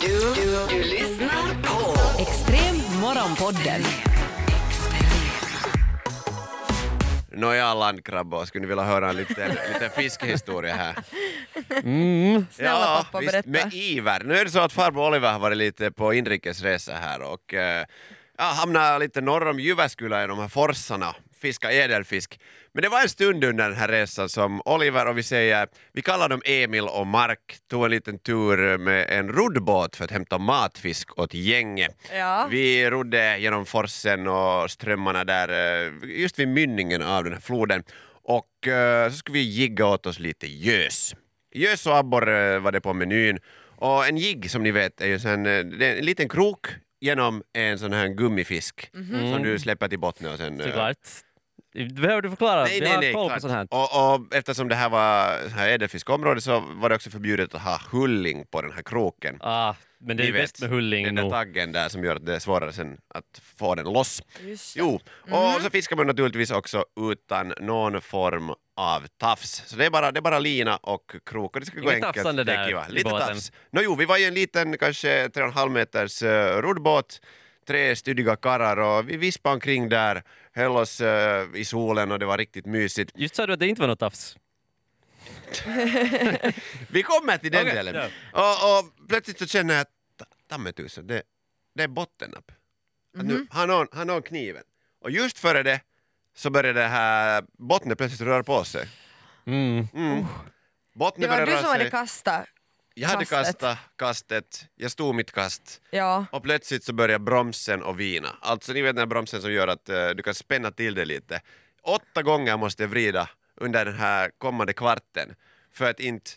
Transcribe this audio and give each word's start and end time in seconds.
Du, 0.00 0.34
du, 0.34 0.66
du 0.68 0.82
lyssnar 0.82 1.62
på 1.62 1.94
Extrem 2.22 3.00
morgonpodden. 3.00 3.82
Nåja 7.32 7.74
landkrabbor, 7.74 8.44
skulle 8.44 8.62
ni 8.62 8.68
vilja 8.68 8.84
höra 8.84 9.10
en 9.10 9.16
liten, 9.16 9.48
liten 9.72 9.90
fiskhistoria 9.96 10.74
här? 10.74 10.94
Snälla 12.52 13.02
pappa, 13.02 13.20
visst, 13.20 13.32
berätta. 13.32 13.48
med 13.50 13.74
iver. 13.74 14.20
Nu 14.24 14.34
är 14.36 14.44
det 14.44 14.50
så 14.50 14.58
att 14.60 14.72
farbror 14.72 15.08
Oliver 15.08 15.32
har 15.32 15.38
varit 15.38 15.56
lite 15.56 15.90
på 15.90 16.14
inrikesresa 16.14 16.94
här 16.94 17.22
och 17.22 17.54
eh, 17.54 17.84
ja, 18.38 18.44
hamnade 18.44 18.98
lite 18.98 19.20
norr 19.20 19.46
om 19.48 19.60
Jyväskylä 19.60 20.24
i 20.24 20.26
de 20.26 20.38
här 20.38 20.48
forsarna, 20.48 21.14
fiska 21.40 21.70
ädelfisk. 21.72 22.40
Men 22.72 22.82
det 22.82 22.88
var 22.88 23.02
en 23.02 23.08
stund 23.08 23.44
under 23.44 23.64
den 23.68 23.76
här 23.78 23.88
resan 23.88 24.28
som 24.28 24.62
Oliver 24.64 25.06
och 25.08 25.18
vi 25.18 25.22
säger, 25.22 25.68
vi 25.92 26.02
kallar 26.02 26.28
dem 26.28 26.42
Emil 26.44 26.84
och 26.84 27.06
Mark, 27.06 27.56
tog 27.70 27.84
en 27.84 27.90
liten 27.90 28.18
tur 28.18 28.78
med 28.78 29.06
en 29.10 29.28
roddbåt 29.28 29.96
för 29.96 30.04
att 30.04 30.10
hämta 30.10 30.38
matfisk 30.38 31.18
åt 31.18 31.34
gänget. 31.34 31.96
Ja. 32.14 32.46
Vi 32.50 32.90
rodde 32.90 33.38
genom 33.38 33.66
forsen 33.66 34.26
och 34.28 34.70
strömmarna 34.70 35.24
där, 35.24 35.48
eh, 35.86 35.92
just 36.20 36.38
vid 36.38 36.48
mynningen 36.48 37.02
av 37.02 37.24
den 37.24 37.32
här 37.32 37.40
floden. 37.40 37.82
Och 38.22 38.68
eh, 38.68 39.10
så 39.10 39.16
skulle 39.16 39.38
vi 39.38 39.44
jigga 39.44 39.86
åt 39.86 40.06
oss 40.06 40.18
lite 40.18 40.46
gös. 40.46 41.14
Gös 41.54 41.86
och 41.86 41.96
abborre 41.96 42.58
var 42.58 42.72
det 42.72 42.80
på 42.80 42.94
menyn. 42.94 43.38
Och 43.76 44.06
en 44.08 44.16
jigg 44.16 44.50
som 44.50 44.62
ni 44.62 44.70
vet 44.70 45.00
är 45.00 45.06
ju 45.06 45.18
sån, 45.18 45.46
eh, 45.46 45.64
det 45.64 45.86
är 45.86 45.96
en 45.96 46.04
liten 46.04 46.28
krok 46.28 46.66
genom 47.00 47.42
en 47.52 47.78
sån 47.78 47.92
här 47.92 48.08
gummifisk 48.08 48.90
Mhm. 48.92 49.32
som 49.32 49.42
du 49.42 49.58
släpper 49.58 49.88
till 49.88 49.98
botten 49.98 50.32
och 50.32 50.38
sen... 50.38 50.60
eh, 50.60 50.66
Såklart. 50.66 50.96
Behöver 51.74 52.22
du 52.22 52.28
förklara? 52.30 52.64
Nej, 52.64 52.74
Vi 52.74 52.80
nej, 52.80 52.94
har 52.94 53.00
nej, 53.00 53.12
koll 53.12 53.22
på 53.22 53.28
klart. 53.28 53.40
sånt 53.40 53.52
här. 53.52 53.66
Och, 53.70 54.14
och 54.14 54.34
eftersom 54.34 54.68
det 54.68 54.74
här 54.74 54.88
var 54.88 55.48
här 55.48 55.68
ädelfiskområde 55.68 56.40
så 56.40 56.60
var 56.60 56.88
det 56.88 56.94
också 56.94 57.10
förbjudet 57.10 57.54
att 57.54 57.62
ha 57.62 57.80
hulling 57.90 58.46
på 58.50 58.62
den 58.62 58.72
här 58.72 58.82
kroken. 58.82 59.36
Ah, 59.40 59.74
men 59.98 60.16
det 60.16 60.22
är 60.22 60.24
Ni 60.24 60.30
ju 60.30 60.38
bäst 60.42 60.60
med 60.60 60.70
hulling 60.70 61.04
Den 61.04 61.14
där 61.14 61.22
nog. 61.22 61.32
taggen 61.32 61.72
där 61.72 61.88
som 61.88 62.04
gör 62.04 62.16
att 62.16 62.26
det 62.26 62.34
är 62.34 62.38
svårare 62.38 62.72
sen 62.72 62.96
att 63.14 63.40
få 63.56 63.74
den 63.74 63.84
loss. 63.92 64.22
Just 64.40 64.74
det. 64.74 64.80
Jo, 64.80 65.00
och 65.30 65.60
så 65.62 65.70
fiskar 65.70 65.96
man 65.96 66.06
naturligtvis 66.06 66.50
också 66.50 66.84
utan 67.10 67.54
någon 67.60 68.00
form 68.00 68.50
av 68.76 69.06
tafs. 69.20 69.62
Så 69.66 69.76
det 69.76 69.86
är 69.86 69.90
bara, 69.90 70.12
det 70.12 70.18
är 70.18 70.22
bara 70.22 70.38
lina 70.38 70.76
och 70.76 71.12
krok 71.26 71.54
och 71.56 71.60
det 71.60 71.66
ska 71.66 71.76
gå 71.76 71.82
Inget 71.82 71.94
enkelt. 71.94 72.14
tafsande 72.14 72.44
där 72.44 72.68
kiva. 72.68 72.88
i 72.88 72.92
Lite 72.92 73.10
båten. 73.10 73.28
tafs. 73.28 73.52
Nå 73.70 73.80
jo, 73.84 73.94
vi 73.94 74.04
var 74.04 74.18
i 74.18 74.24
en 74.24 74.34
liten, 74.34 74.78
kanske 74.78 75.26
3,5 75.28 75.68
meters 75.68 76.22
uh, 76.22 76.28
roddbåt, 76.62 77.20
tre 77.66 77.96
stygga 77.96 78.36
karrar 78.36 78.76
och 78.76 79.10
vi 79.10 79.16
vispade 79.16 79.52
omkring 79.54 79.88
där, 79.88 80.22
höll 80.54 80.70
oss 80.76 81.00
eh, 81.00 81.46
i 81.54 81.64
solen 81.64 82.12
och 82.12 82.18
det 82.18 82.26
var 82.26 82.38
riktigt 82.38 82.66
mysigt. 82.66 83.12
Just 83.14 83.34
sa 83.36 83.46
du 83.46 83.52
att 83.52 83.58
det 83.60 83.66
inte 83.68 83.80
var 83.80 83.88
något 83.88 83.98
tafs? 83.98 84.36
Vi 86.88 87.02
kommer 87.02 87.36
till 87.36 87.52
den 87.52 87.62
Okej, 87.62 87.74
delen. 87.74 88.10
ja. 88.32 88.70
Och, 88.72 88.78
och 88.78 89.08
plötsligt 89.08 89.38
så 89.38 89.46
känner 89.46 89.74
jag 89.74 89.80
att 89.80 89.90
ta- 90.16 90.24
ta 90.48 90.58
mig 90.58 90.72
tusan, 90.72 91.06
det, 91.06 91.22
det 91.74 91.82
är 91.82 91.88
bottennapp. 91.88 92.52
Att 93.18 93.24
nu, 93.24 93.46
han, 93.50 93.70
har, 93.70 93.88
han 93.92 94.08
har 94.08 94.20
kniven. 94.20 94.62
Och 95.00 95.10
just 95.10 95.38
före 95.38 95.62
det 95.62 95.80
så 96.36 96.50
började 96.50 96.80
det 96.80 96.86
här 96.88 97.44
bottnen 97.58 97.96
plötsligt 97.96 98.20
röra 98.20 98.42
på 98.44 98.64
sig. 98.64 98.88
Mm. 99.46 99.86
Mm. 99.94 100.16
Det 100.18 100.98
Bottnen 100.98 101.30
var 101.30 101.46
du 101.46 101.52
som 101.56 101.64
hade 101.64 101.90
kastat. 101.90 102.46
Jag 102.94 103.08
hade 103.08 103.24
kastet. 103.24 103.58
kastat 103.60 103.78
kastet, 103.96 104.66
jag 104.76 104.90
stod 104.90 105.14
mitt 105.14 105.32
kast 105.32 105.80
Ja. 105.90 106.26
och 106.32 106.42
plötsligt 106.42 106.84
så 106.84 106.92
började 106.92 107.24
bromsen 107.24 107.82
att 107.82 107.96
vina. 107.96 108.28
Alltså 108.40 108.72
ni 108.72 108.82
vet 108.82 108.94
den 108.96 108.98
här 109.02 109.06
bromsen 109.06 109.42
som 109.42 109.52
gör 109.52 109.68
att 109.68 109.88
eh, 109.88 110.08
du 110.08 110.22
kan 110.22 110.34
spänna 110.34 110.70
till 110.70 110.94
det 110.94 111.04
lite. 111.04 111.40
Åtta 111.82 112.22
gånger 112.22 112.56
måste 112.56 112.82
jag 112.82 112.88
vrida 112.88 113.28
under 113.56 113.84
den 113.84 113.94
här 113.94 114.30
kommande 114.38 114.72
kvarten 114.72 115.34
för 115.72 115.90
att 115.90 116.00
inte 116.00 116.30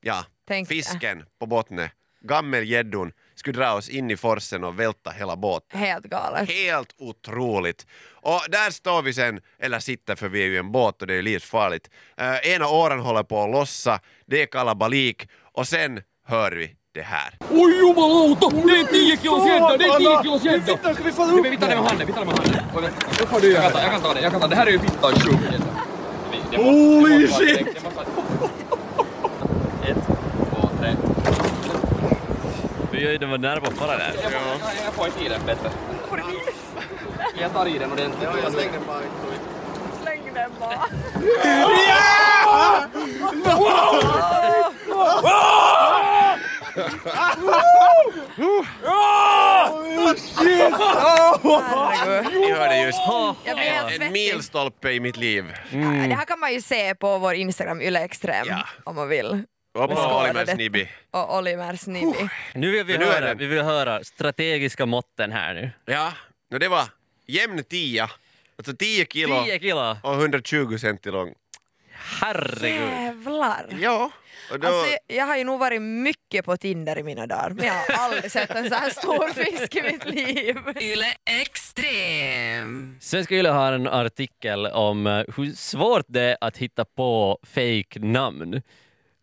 ja, 0.00 0.24
Tänkte. 0.46 0.74
fisken 0.74 1.24
på 1.38 1.46
bottnen, 1.46 1.88
gammelgäddon, 2.20 3.12
skulle 3.36 3.58
dra 3.58 3.72
oss 3.72 3.88
in 3.88 4.10
i 4.10 4.16
forsen 4.16 4.64
och 4.64 4.80
välta 4.80 5.10
hela 5.10 5.36
båten. 5.36 5.80
Helt 5.80 6.04
galet. 6.04 6.50
Helt 6.50 6.94
otroligt! 6.98 7.86
Och 8.10 8.40
där 8.48 8.70
står 8.70 9.02
vi 9.02 9.12
sen, 9.12 9.40
eller 9.58 9.78
sitter 9.78 10.16
för 10.16 10.28
vi 10.28 10.42
är 10.42 10.46
ju 10.46 10.58
en 10.58 10.72
båt 10.72 11.02
och 11.02 11.06
det 11.06 11.14
är 11.14 11.22
livsfarligt. 11.22 11.90
Uh, 12.20 12.52
ena 12.52 12.68
åren 12.68 13.00
håller 13.00 13.22
på 13.22 13.42
att 13.42 13.50
lossa, 13.50 14.00
det 14.26 14.42
är 14.42 14.46
kalabalik 14.46 15.28
och 15.52 15.68
sen 15.68 16.02
hör 16.26 16.52
vi 16.52 16.76
det 16.94 17.02
här. 17.02 17.38
Oj 17.50 17.76
jumalauta! 17.76 18.48
Det 18.48 18.80
är 18.80 18.84
10 18.84 19.16
kilos 19.16 19.48
gädda! 19.48 19.76
Det 19.76 19.84
är 19.84 19.98
10 19.98 20.22
kilos 20.22 20.44
gädda! 20.44 20.94
Ska 20.94 21.02
vi 21.04 21.12
få 21.12 21.24
upp 21.24 21.46
Vi 21.46 21.56
tar 21.56 21.68
det 21.68 21.74
med 21.74 21.84
handen, 21.84 22.06
vi 22.06 22.12
tar 22.12 22.20
det 22.20 22.26
med 22.26 22.38
handen. 22.38 22.90
Oj, 23.32 23.40
du 23.40 23.52
göra. 23.52 23.62
Jag 23.62 23.72
kan 23.72 23.80
ta, 23.80 23.80
jag 23.82 23.92
kan 23.92 24.02
ta 24.02 24.14
det, 24.14 24.20
jag 24.20 24.32
kan 24.32 24.40
ta 24.40 24.46
det. 24.46 24.54
Det 24.54 24.56
här 24.56 24.66
är 24.66 24.70
ju 24.70 24.78
fittans 24.78 25.22
sjuk 25.22 25.40
gädda. 25.52 26.62
Holy 26.62 27.28
shit! 27.28 27.66
Ett. 29.84 30.15
Vi 32.96 33.14
är- 33.14 33.18
de 33.18 33.30
var 33.30 33.38
nära 33.38 33.60
på 33.60 33.70
fara 33.70 33.96
där. 33.98 34.12
Jag 34.22 34.32
får, 34.32 34.40
jag, 34.40 34.86
jag 34.86 34.94
får 34.94 35.06
inte 35.06 35.24
i 35.24 35.28
den 35.28 35.46
bättre. 35.46 35.70
Jag 37.40 37.52
tar 37.52 37.66
i 37.66 37.78
den 37.78 37.92
ordentligt. 37.92 38.28
Jag 38.42 38.52
slänger 38.52 38.80
Släng 40.02 40.34
den 40.34 40.50
bara. 40.60 40.78
Herregud. 50.36 52.40
Ni 52.40 52.52
hörde 52.52 52.82
just 52.82 52.98
en 54.00 54.12
milstolpe 54.12 54.90
i 54.92 55.00
mitt 55.00 55.16
liv. 55.16 55.44
Det 55.70 55.76
här 56.14 56.24
kan 56.24 56.40
man 56.40 56.52
ju 56.52 56.60
se 56.62 56.94
på 56.94 57.18
vår 57.18 57.34
Instagram 57.34 57.80
Yle 57.80 58.00
Extrem 58.04 58.46
Ja. 58.48 58.62
om 58.84 58.96
man 58.96 59.08
vill. 59.08 59.42
Detta. 60.32 60.54
Nibbi. 60.54 60.88
Och 61.10 61.38
Oliver 61.38 61.76
Snibby. 61.76 62.28
Nu 62.54 62.70
vill 62.70 62.84
vi, 62.84 62.98
nu 62.98 63.04
är 63.04 63.20
höra, 63.20 63.34
vi 63.34 63.46
vill 63.46 63.62
höra 63.62 64.04
strategiska 64.04 64.86
måtten 64.86 65.32
här 65.32 65.54
nu. 65.54 65.70
Ja, 65.84 66.12
no, 66.50 66.58
det 66.58 66.68
var 66.68 66.84
jämn 67.26 67.64
tia, 67.64 68.10
alltså 68.58 68.76
10 68.76 69.06
kilo 69.06 69.44
10 69.44 69.58
kilo! 69.58 69.96
och 70.02 70.14
120 70.14 70.76
centi 70.78 71.10
lång. 71.10 71.34
Herregud. 72.20 72.80
Jävlar. 72.80 73.66
Ja, 73.80 74.10
och 74.52 74.60
då... 74.60 74.68
Alltså, 74.68 74.96
jag 75.06 75.26
har 75.26 75.36
ju 75.36 75.44
nog 75.44 75.60
varit 75.60 75.82
mycket 75.82 76.44
på 76.44 76.56
Tinder 76.56 76.98
i 76.98 77.02
mina 77.02 77.26
dagar 77.26 77.50
men 77.50 77.66
jag 77.66 77.74
har 77.74 78.04
aldrig 78.04 78.32
sett 78.32 78.50
en 78.50 78.68
så 78.68 78.74
här 78.74 78.90
stor 78.90 79.28
fisk 79.28 79.74
i 79.76 79.82
mitt 79.82 80.04
liv. 80.04 80.56
Yle 80.80 81.06
Extrem. 81.42 82.96
Svenska 83.00 83.34
Yle 83.34 83.48
har 83.48 83.72
en 83.72 83.86
artikel 83.88 84.66
om 84.66 85.06
eh, 85.06 85.24
hur 85.36 85.52
svårt 85.56 86.04
det 86.08 86.20
är 86.22 86.36
att 86.40 86.56
hitta 86.56 86.84
på 86.84 87.38
fake 87.42 87.98
namn. 87.98 88.62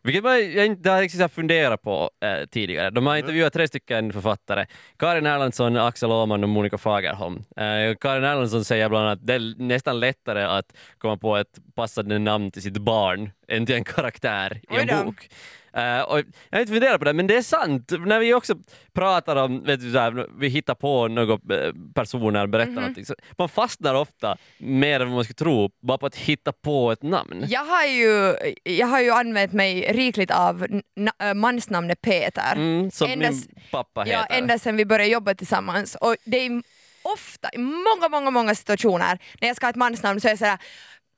Vilket 0.04 0.24
man, 0.24 0.52
jag 0.52 0.66
inte 0.66 0.90
har 0.90 1.00
riktigt 1.00 1.32
funderat 1.32 1.82
på 1.82 2.10
eh, 2.20 2.46
tidigare. 2.50 2.90
De 2.90 3.06
har 3.06 3.16
intervjuat 3.16 3.52
tre 3.52 3.68
stycken 3.68 4.12
författare. 4.12 4.66
Karin 4.98 5.26
Erlandsson, 5.26 5.76
Axel 5.76 6.10
Åhman 6.10 6.42
och 6.42 6.48
Monica 6.48 6.78
Fagerholm. 6.78 7.36
Eh, 7.56 7.96
Karin 8.00 8.24
Erlandsson 8.24 8.64
säger 8.64 8.88
bland 8.88 9.06
annat 9.06 9.18
att 9.18 9.26
det 9.26 9.34
är 9.34 9.62
nästan 9.62 10.00
lättare 10.00 10.42
att 10.42 10.76
komma 10.98 11.16
på 11.16 11.36
ett 11.36 11.58
passande 11.74 12.18
namn 12.18 12.50
till 12.50 12.62
sitt 12.62 12.78
barn 12.78 13.30
än 13.48 13.66
till 13.66 13.74
en 13.74 13.84
karaktär 13.84 14.60
i 14.70 14.76
en 14.90 15.04
bok. 15.04 15.28
Eh, 15.76 16.00
och 16.00 16.18
jag 16.18 16.24
har 16.52 16.60
inte 16.60 16.72
funderat 16.72 16.98
på 16.98 17.04
det, 17.04 17.12
men 17.12 17.26
det 17.26 17.36
är 17.36 17.42
sant. 17.42 17.92
När 18.06 18.18
vi 18.20 18.34
också 18.34 18.54
pratar 18.92 19.36
om, 19.36 19.64
vet 19.64 19.80
du, 19.80 19.92
så 19.92 19.98
här, 19.98 20.26
vi 20.40 20.48
hittar 20.48 20.74
på 20.74 21.08
något, 21.08 21.50
eh, 21.50 21.58
personer, 21.94 22.46
berättar 22.46 22.70
Mhm. 22.70 22.74
någonting, 22.80 23.04
så 23.06 23.14
man 23.38 23.48
fastnar 23.48 23.94
ofta 23.94 24.36
mer 24.58 25.00
än 25.00 25.06
vad 25.08 25.14
man 25.14 25.24
skulle 25.24 25.34
tro 25.34 25.70
bara 25.82 25.98
på 25.98 26.06
att 26.06 26.16
hitta 26.16 26.52
på 26.52 26.92
ett 26.92 27.02
namn. 27.02 27.44
Jag 27.48 27.64
har 27.64 27.84
ju, 27.84 28.34
jag 28.64 28.86
har 28.86 29.00
ju 29.00 29.10
använt 29.10 29.52
mig 29.52 29.92
rikligt 29.92 30.30
av 30.30 30.66
äh, 31.22 31.34
mansnamnet 31.34 32.00
Peter. 32.00 32.52
Mm, 32.52 32.90
som 32.90 33.10
Ända 33.10 33.30
min 33.30 33.42
pappa 33.70 34.06
Ja, 34.08 34.20
heter. 34.20 34.34
ända 34.38 34.58
sedan 34.58 34.76
vi 34.76 34.84
började 34.84 35.10
jobba 35.10 35.34
tillsammans. 35.34 35.94
Och 36.00 36.16
det 36.24 36.36
är 36.46 36.62
ofta, 37.02 37.48
i 37.52 37.58
många, 37.58 38.08
många, 38.10 38.30
många 38.30 38.54
situationer 38.54 39.18
när 39.40 39.48
jag 39.48 39.56
ska 39.56 39.66
ha 39.66 39.70
ett 39.70 39.76
mansnamn 39.76 40.20
så 40.20 40.28
är 40.28 40.32
jag 40.32 40.38
sådär 40.38 40.58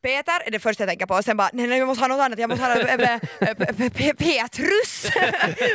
Peter 0.06 0.42
är 0.46 0.50
det 0.50 0.58
första 0.60 0.82
jag 0.82 0.88
tänker 0.88 1.06
på 1.06 1.14
och 1.14 1.24
sen 1.24 1.36
bara 1.36 1.50
nej, 1.52 1.66
nej 1.66 1.78
jag 1.78 1.88
måste 1.88 2.02
ha 2.04 2.08
något 2.08 2.20
annat, 2.20 2.38
jag 2.38 2.50
måste 2.50 2.64
ha 2.64 2.74
något, 2.74 2.88
äh, 2.88 3.14
äh, 3.40 3.90
P- 3.96 4.14
Petrus. 4.18 5.06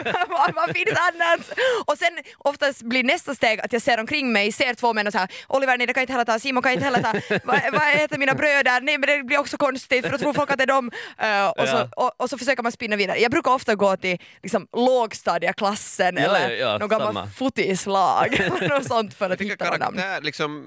vad, 0.30 0.54
vad 0.56 0.72
finns 0.76 0.90
annat? 1.12 1.40
Och 1.86 1.98
sen 1.98 2.14
oftast 2.38 2.82
blir 2.82 3.04
nästa 3.04 3.36
steg 3.36 3.60
att 3.62 3.74
jag 3.74 3.82
ser 3.82 4.00
omkring 4.00 4.32
mig, 4.32 4.52
ser 4.52 4.74
två 4.74 4.94
män 4.94 5.08
och 5.08 5.14
säger 5.14 5.28
Oliver 5.48 5.78
nej 5.78 5.88
det 5.88 5.94
kan 5.94 6.02
jag 6.02 6.04
inte 6.04 6.14
heller 6.14 6.26
ta, 6.26 6.40
Simon 6.40 6.64
kan 6.64 6.72
jag 6.72 6.76
inte 6.78 6.86
heller 6.86 7.02
ta, 7.02 7.38
vad, 7.72 7.82
heter 7.82 8.18
mina 8.18 8.34
bröder? 8.34 8.82
Nej 8.82 8.98
men 8.98 9.10
det 9.10 9.24
blir 9.24 9.38
också 9.40 9.58
konstigt 9.58 10.06
för 10.06 10.12
då 10.12 10.18
tror 10.18 10.34
folk 10.34 10.52
att 10.52 10.58
det 10.58 10.64
är 10.64 10.68
dem. 10.68 10.92
Uh, 11.24 11.48
och, 11.48 11.68
så, 11.68 11.76
Ja. 11.76 11.90
och, 11.96 12.12
och 12.22 12.30
så 12.30 12.38
försöker 12.38 12.64
man 12.64 12.72
spinna 12.72 12.96
vidare. 12.96 13.18
Jag 13.20 13.32
brukar 13.32 13.52
ofta 13.52 13.76
gå 13.76 13.98
till 13.98 14.18
liksom, 14.44 14.68
lågstadieklassen 14.78 16.18
Ja, 16.18 16.24
eller 16.38 16.56
ja, 16.56 16.78
gammalt 16.78 17.04
samma. 17.16 17.28
fotislag 17.28 18.34
eller 18.34 18.70
något 18.80 18.88
sånt 18.88 19.14
för 19.14 19.30
att 19.30 19.40
tycker 19.40 19.52
hitta 19.66 19.78
namn. 19.78 20.02
liksom, 20.22 20.66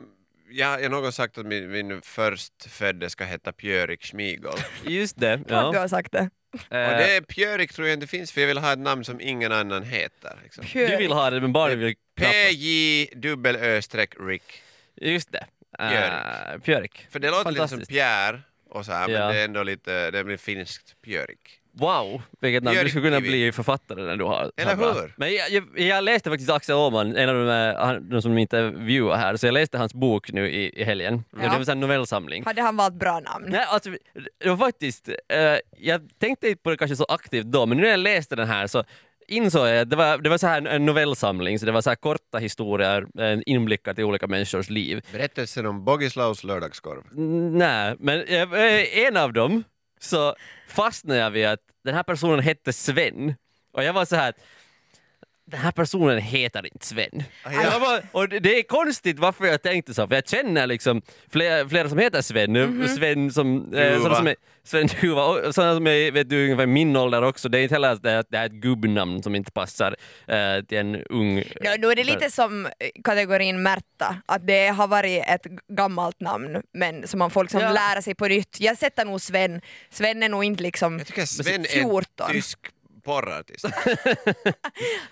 jag, 0.56 0.83
jag 0.83 0.91
har 0.91 1.01
någon 1.03 1.12
sagt 1.12 1.39
att 1.39 1.47
min, 1.47 1.71
min 1.71 2.03
förstfödde 2.03 3.11
ska 3.11 3.25
heta 3.25 3.53
Pjörik 3.53 4.05
Schmigol. 4.05 4.59
Just 4.85 5.21
det. 5.21 5.41
Klart 5.49 5.73
du 5.73 5.77
Ja. 5.77 5.81
har 5.83 5.89
sagt 5.89 6.12
det. 6.12 6.31
Och 6.55 6.61
Eh, 6.77 6.97
det 6.99 7.17
är 7.17 7.21
Pjörik 7.21 7.73
tror 7.73 7.89
jag 7.89 7.95
inte 7.97 8.06
finns 8.06 8.33
för 8.33 8.41
jag 8.41 8.49
vill 8.49 8.59
ha 8.59 8.73
ett 8.73 8.79
namn 8.79 9.05
som 9.05 9.21
ingen 9.21 9.53
annan 9.53 9.83
heter. 9.83 10.39
Liksom. 10.43 10.65
du 10.73 10.97
vill 10.97 11.12
ha 11.12 11.31
det, 11.31 11.41
men 11.41 11.53
bara 11.53 11.75
vill 11.75 11.95
knappast. 12.17 12.35
P-J-Ö-Rick. 13.35 14.62
Just 15.01 15.33
det. 15.33 15.47
Eh, 15.79 15.89
Pjörik. 15.89 16.65
Pjörik. 16.65 17.06
För 17.11 17.19
det 17.19 17.31
låter 17.31 17.51
lite 17.51 17.69
som. 17.69 17.81
Pierre 17.81 18.41
och 18.71 18.87
så 18.87 18.93
här, 18.93 19.09
Ja. 19.09 19.19
men 19.19 19.35
det 19.35 19.41
är 19.41 19.45
ändå 19.45 19.62
lite, 19.62 20.11
det 20.11 20.25
blir 20.25 20.37
finskt 20.37 20.95
Pjörik. 21.05 21.61
Wow, 21.76 22.23
vilket 22.41 22.62
namn. 22.62 22.79
Du 22.82 22.88
skulle 22.88 23.05
kunna 23.09 23.21
bli 23.21 23.53
författare 23.53 24.03
när 24.03 24.17
du 24.17 24.25
har... 24.25 24.53
Eller 24.56 24.76
hur? 24.76 25.15
Men 25.17 25.35
jag, 25.35 25.50
jag, 25.50 25.65
jag 25.88 26.05
läste 26.05 26.31
faktiskt 26.31 26.50
Axel 26.50 26.75
Åhman, 26.75 27.17
en 27.17 27.29
av 27.29 27.35
de, 27.47 27.75
han- 27.79 28.09
de 28.09 28.23
som 28.23 28.38
intervjuar 28.38 29.17
här, 29.17 29.37
så 29.37 29.47
jag 29.47 29.53
läste 29.53 29.79
hans 29.79 29.94
bok 29.94 30.32
nu 30.32 30.50
i, 30.50 30.81
i 30.81 30.85
helgen. 30.85 31.25
Ja. 31.32 31.38
Det 31.43 31.49
var 31.49 31.56
en 31.56 31.67
sån 31.67 31.81
novellsamling. 31.81 32.44
Hade 32.44 32.62
han 32.62 32.76
valt 32.76 32.94
bra 32.94 33.21
namn? 33.21 33.47
Nej, 33.49 33.65
alltså, 33.69 33.91
det 34.44 34.49
var 34.49 34.56
faktiskt, 34.56 35.09
eh, 35.09 35.38
jag 35.79 36.00
tänkte 36.21 36.49
inte 36.49 36.62
på 36.62 36.71
det 36.71 36.76
kanske 36.76 36.97
så 36.97 37.05
aktivt 37.05 37.47
då, 37.47 37.67
men 37.67 37.77
nu 37.79 37.82
när 37.82 37.91
jag 37.91 38.00
läste 38.00 38.37
den 38.37 38.49
här 38.49 38.67
så 38.67 38.85
insåg 39.29 39.69
jag 39.69 39.79
att 39.79 39.91
det 39.91 39.97
var, 39.97 40.19
det 40.19 40.31
var 40.31 40.38
så 40.38 40.47
här 40.47 40.67
en 40.67 40.87
novellsamling, 40.87 41.59
så 41.59 41.67
det 41.67 41.73
var 41.73 41.81
så 41.81 41.91
här 41.91 41.94
korta 41.97 42.38
historier, 42.38 43.06
inblickar 43.47 43.94
till 43.94 44.05
olika 44.05 44.27
människors 44.27 44.70
liv. 44.70 45.00
Berättelsen 45.12 45.67
om 45.67 45.85
Bogislaus 45.85 46.44
lördagskorv. 46.44 47.03
Nej, 47.59 47.94
men 47.99 48.20
eh, 48.23 48.99
en 49.06 49.17
av 49.17 49.32
dem 49.32 49.65
så 50.05 50.37
fastnade 50.69 51.21
jag 51.21 51.31
vid 51.31 51.47
att 51.47 51.61
den 51.85 51.95
här 51.95 52.03
personen 52.03 52.41
hette 52.41 52.73
Sven. 52.73 53.35
Och 53.73 53.85
jag 53.85 53.93
var 53.93 54.05
så 54.05 54.17
här 54.17 54.35
den 55.46 55.61
här 55.61 55.70
personen 55.73 56.19
heter 56.19 56.67
inte 56.67 56.87
Sven. 56.87 57.23
Jag 57.44 57.81
bara, 57.81 58.00
och 58.12 58.29
det 58.29 58.58
är 58.58 58.62
konstigt 58.62 59.19
varför 59.19 59.44
jag 59.46 59.62
tänkte 59.62 59.94
så, 59.94 60.08
för 60.08 60.14
jag 60.14 60.29
känner 60.29 60.67
liksom 60.67 61.02
flera, 61.32 61.69
flera 61.69 61.88
som 61.88 61.99
heter 61.99 62.23
Sven. 62.23 62.88
Sven 62.88 63.32
som, 63.32 63.75
eh, 63.75 63.96
sådana 63.99 64.14
som 64.17 64.26
är, 64.26 64.35
Sven 64.64 64.88
Duva, 65.00 65.25
och 65.25 65.55
sådana 65.55 65.75
som 65.75 65.87
är 65.87 66.11
vet 66.11 66.29
du, 66.29 66.44
ungefär 66.44 66.67
min 66.67 66.96
ålder 66.96 67.23
också. 67.23 67.49
Det 67.49 67.58
är 67.58 67.62
inte 67.62 67.75
heller 67.75 67.93
att 67.93 68.02
det 68.02 68.11
är, 68.11 68.25
det 68.31 68.38
är 68.38 68.46
ett 68.46 68.52
gubbnamn 68.52 69.23
som 69.23 69.35
inte 69.35 69.50
passar 69.52 69.96
eh, 70.29 70.64
till 70.69 70.79
en 70.79 70.96
ung... 70.96 71.37
No, 71.37 71.70
nu 71.79 71.87
är 71.91 71.96
det 71.96 72.05
lite 72.05 72.31
som 72.31 72.67
eh, 72.67 72.70
kategorin 73.05 73.62
Märta, 73.62 74.17
att 74.26 74.46
det 74.46 74.67
har 74.69 74.87
varit 74.87 75.25
ett 75.26 75.46
gammalt 75.69 76.20
namn 76.20 76.62
men 76.73 77.06
som 77.08 77.19
man 77.19 77.31
får 77.31 77.44
liksom 77.44 77.61
Ja. 77.61 77.73
lära 77.73 78.02
sig 78.02 78.14
på 78.14 78.26
nytt. 78.26 78.56
Jag 78.61 78.79
sätter 78.79 79.05
nog 79.05 79.20
Sven, 79.20 79.61
Sven 79.91 80.23
är 80.23 80.29
nog 80.29 80.44
inte 80.44 80.62
liksom 80.62 80.99
Jag 80.99 81.06
tycker 81.06 81.26
Sven 81.26 81.55
är 81.55 81.58
en 81.58 81.64
14. 81.64 82.31
tysk 82.32 82.58
porrartist. 83.05 83.65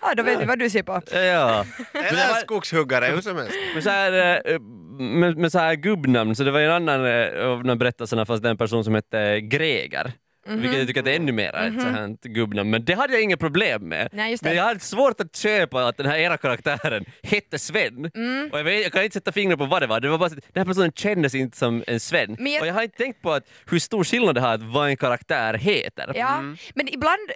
Ja, 0.01 0.15
då 0.17 0.23
vet 0.23 0.41
vi 0.41 0.45
vad 0.45 0.59
du 0.59 0.71
ser 0.71 0.83
på. 0.83 1.01
Ja. 1.13 1.65
Eller 1.93 2.41
skogshuggare, 2.41 3.07
hur 3.07 3.21
som 3.21 3.37
helst. 3.37 3.55
med 3.75 3.83
så 3.83 3.91
här, 3.91 4.43
eh, 4.53 4.61
med, 4.99 5.37
med 5.37 5.53
så 5.53 5.59
här 5.59 5.75
gubbnamn, 5.75 6.37
så 6.37 6.45
det 6.45 6.51
var 6.51 6.61
en 6.61 6.71
annan 6.89 7.07
eh, 7.07 7.47
av 7.47 7.65
de 7.65 7.79
berättelserna 7.79 8.27
fast 8.27 8.43
det 8.43 8.49
är 8.49 8.51
en 8.51 8.57
person 8.57 8.85
som 8.85 8.95
hette 8.95 9.41
Greger. 9.41 10.13
Mhm. 10.47 10.61
Vilket 10.61 10.79
jag 10.79 10.87
tycker 10.87 11.01
att 11.01 11.05
det 11.05 11.13
är 11.13 11.17
ännu 11.17 11.33
mer 11.33 11.55
ett 11.57 11.81
så 11.83 11.89
här 11.89 12.29
gubbnamn, 12.29 12.71
men 12.71 12.85
det 12.85 12.95
hade 12.95 13.13
jag 13.13 13.23
inga 13.23 13.37
problem 13.37 13.89
med. 13.89 14.09
Nej. 14.13 14.37
Men 14.43 14.57
jag 14.57 14.65
hade 14.65 14.81
svårt 14.81 15.21
att 15.21 15.37
köpa 15.37 15.85
att 15.89 15.97
den 15.97 16.07
här 16.07 16.17
era 16.19 16.37
karaktären 16.37 17.05
hette 17.23 17.59
Sven. 17.59 18.11
Mm. 18.15 18.49
Och 18.53 18.59
jag, 18.59 18.65
vet, 18.65 18.83
jag 18.83 18.93
kan 18.93 19.05
inte 19.05 19.15
sätta 19.15 19.33
fingret 19.33 19.59
på 19.59 19.67
vad 19.67 19.83
det 19.83 19.87
var, 19.87 20.01
det 20.01 20.09
var 20.09 20.19
bara 20.19 20.31
så 20.31 20.37
att 20.39 20.45
den 20.53 20.61
här 20.61 20.65
personen 20.75 20.93
kändes 20.93 21.35
inte 21.35 21.59
som 21.59 21.85
en 21.87 22.01
Sven. 22.01 22.37
Jag- 22.39 22.61
Och 22.61 22.67
jag 22.67 22.75
har 22.75 22.83
inte 22.83 22.97
tänkt 22.97 23.23
på 23.23 23.33
att 23.33 23.45
hur 23.71 23.79
stor 23.79 24.05
skillnad 24.05 24.35
det 24.35 24.41
har 24.41 24.55
att 24.55 24.63
vad 24.63 24.89
en 24.89 24.97
karaktär 24.97 25.55
heter. 25.55 26.13
Ja, 26.15 26.41
men 26.75 26.89
ibland, 26.95 27.31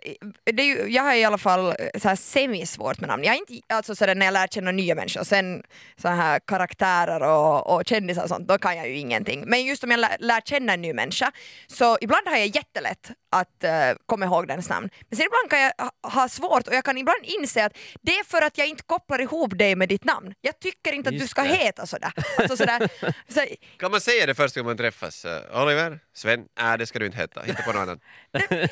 det 0.44 0.62
är 0.62 0.66
ju, 0.66 0.92
jag 0.92 1.02
har 1.02 1.14
i 1.14 1.24
alla 1.24 1.38
fall 1.38 1.66
eh, 1.66 1.72
så 2.00 2.08
här 2.08 2.16
semisvårt 2.16 3.00
med 3.00 3.08
namn. 3.08 3.24
Jag 3.24 3.34
är 3.34 3.38
inte, 3.38 3.74
alltså 3.74 3.94
sådär 3.94 4.14
när 4.14 4.26
jag 4.26 4.32
lär 4.32 4.46
känna 4.46 4.72
nya 4.72 4.94
människor, 4.94 5.24
sen 5.24 5.62
så 6.02 6.08
här 6.08 6.40
karaktärer 6.46 7.22
och, 7.22 7.74
och 7.74 7.82
kändisar 7.86 8.22
och 8.22 8.28
sånt, 8.28 8.48
då 8.48 8.58
kan 8.58 8.76
jag 8.76 8.88
ju 8.88 8.96
ingenting. 8.98 9.44
Men 9.46 9.64
just 9.64 9.84
om 9.84 9.90
jag 9.90 10.00
lär, 10.00 10.16
lär 10.20 10.40
känna 10.40 10.72
en 10.72 10.82
ny 10.82 10.92
människa, 10.92 11.32
så 11.66 11.98
ibland 12.00 12.28
har 12.28 12.36
jag 12.36 12.46
jättelätt 12.46 12.95
att 13.30 13.64
eh, 13.64 13.70
komma 14.06 14.24
ihåg 14.24 14.48
dens 14.48 14.68
namn. 14.68 14.88
Men 15.10 15.16
sen 15.16 15.26
ibland 15.26 15.50
kan 15.50 15.60
jag 15.60 15.72
ha- 16.10 16.28
svårt 16.28 16.68
och 16.68 16.74
jag 16.74 16.84
kan 16.84 16.98
ibland 16.98 17.18
inse 17.22 17.64
att 17.64 17.72
det 18.02 18.12
är 18.18 18.24
för 18.24 18.42
att 18.42 18.58
jag 18.58 18.66
inte 18.66 18.82
kopplar 18.82 19.20
ihop 19.20 19.58
dig 19.58 19.76
med 19.76 19.88
ditt 19.88 20.04
namn. 20.04 20.34
Jag 20.40 20.58
tycker 20.60 20.92
inte 20.92 21.08
att 21.08 21.14
du 21.14 21.18
Just 21.20 21.30
ska 21.30 21.42
det. 21.42 21.48
heta 21.48 21.86
sådär. 21.86 22.12
Alltså 22.38 22.56
sådär 22.56 22.88
så, 23.28 23.40
Kan 23.78 23.90
man 23.90 24.00
säga 24.00 24.26
det 24.26 24.34
första 24.34 24.60
gången 24.60 24.70
man 24.70 24.76
träffas? 24.76 25.24
Eh, 25.24 25.62
Oliver? 25.62 26.00
Sven? 26.14 26.44
Nej, 26.60 26.78
det 26.78 26.86
ska 26.86 26.98
du 26.98 27.06
inte 27.06 27.18
heta. 27.18 27.42
Hitta 27.42 27.62
på 27.62 27.72
något 27.72 27.80
annat. 27.82 27.98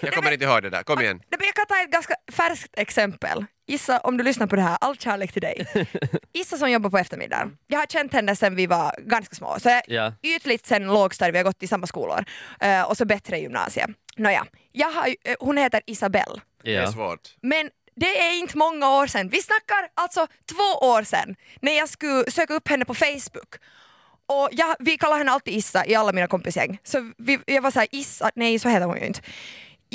Jag 0.03 0.15
kommer 0.15 0.31
inte 0.33 0.45
ihåg 0.45 0.63
det 0.63 0.71
där. 0.71 0.83
Kom 0.83 1.01
igen. 1.01 1.21
Jag 1.31 1.55
kan 1.55 1.67
ta 1.67 1.83
ett 1.83 1.91
ganska 1.91 2.15
färskt 2.33 2.75
exempel. 2.77 3.45
Issa, 3.67 3.99
om 3.99 4.17
du 4.17 4.25
lyssnar 4.25 4.47
på 4.47 4.57
det 4.57 4.63
här, 4.63 4.79
all 4.81 4.97
kärlek 4.97 5.33
till 5.33 5.43
dig. 5.43 5.67
Issa 6.33 6.57
som 6.57 6.71
jobbar 6.71 6.91
på 6.91 6.99
eftermiddagen. 6.99 7.57
Jag 7.67 7.79
har 7.79 7.87
känt 7.87 8.13
henne 8.13 8.37
sedan 8.37 8.57
vi 8.57 8.67
var 8.67 8.95
ganska 8.99 9.35
små. 9.35 9.57
Så 9.61 9.69
jag, 9.69 9.83
Ja. 9.87 10.13
Ytligt 10.23 10.67
sen 10.67 10.87
lågstadiet, 10.87 11.35
vi 11.35 11.39
har 11.39 11.45
gått 11.45 11.63
i 11.63 11.67
samma 11.67 11.87
skolor. 11.87 12.25
Eh, 12.61 12.83
och 12.83 12.97
så 12.97 13.05
bättre 13.05 13.39
i 13.39 13.43
gymnasiet. 13.43 13.91
Nåja, 14.17 14.47
jag 14.73 14.91
har, 14.91 15.07
eh, 15.25 15.37
hon 15.41 15.57
heter 15.57 15.81
Isabelle. 15.87 16.41
Det 16.63 16.75
är 16.75 16.87
svårt. 16.87 17.21
Men 17.43 17.71
det 17.97 18.21
är 18.21 18.39
inte 18.39 18.59
många 18.59 18.91
år 18.91 19.07
sedan. 19.07 19.29
Vi 19.29 19.43
snackar 19.43 19.89
alltså 19.95 20.27
två 20.27 20.87
år 20.87 21.03
sedan 21.03 21.37
när 21.61 21.73
jag 21.73 21.89
skulle 21.89 22.31
söka 22.31 22.55
upp 22.55 22.69
henne 22.69 22.85
på 22.85 22.95
Facebook. 22.95 23.55
Och 24.27 24.49
jag, 24.53 24.77
vi 24.79 24.99
kallar 24.99 25.19
henne 25.19 25.33
alltid 25.33 25.55
Issa 25.55 25.87
i 25.87 25.95
alla 25.95 26.13
mina 26.13 26.27
kompisgäng. 26.27 26.79
Så 26.85 27.13
vi, 27.19 27.41
jag 27.47 27.63
var 27.63 27.71
såhär, 27.71 27.89
Issa, 27.91 28.31
nej 28.35 28.59
så 28.59 28.69
heter 28.69 28.87
hon 28.87 28.97
ju 29.01 29.07
inte. 29.07 29.21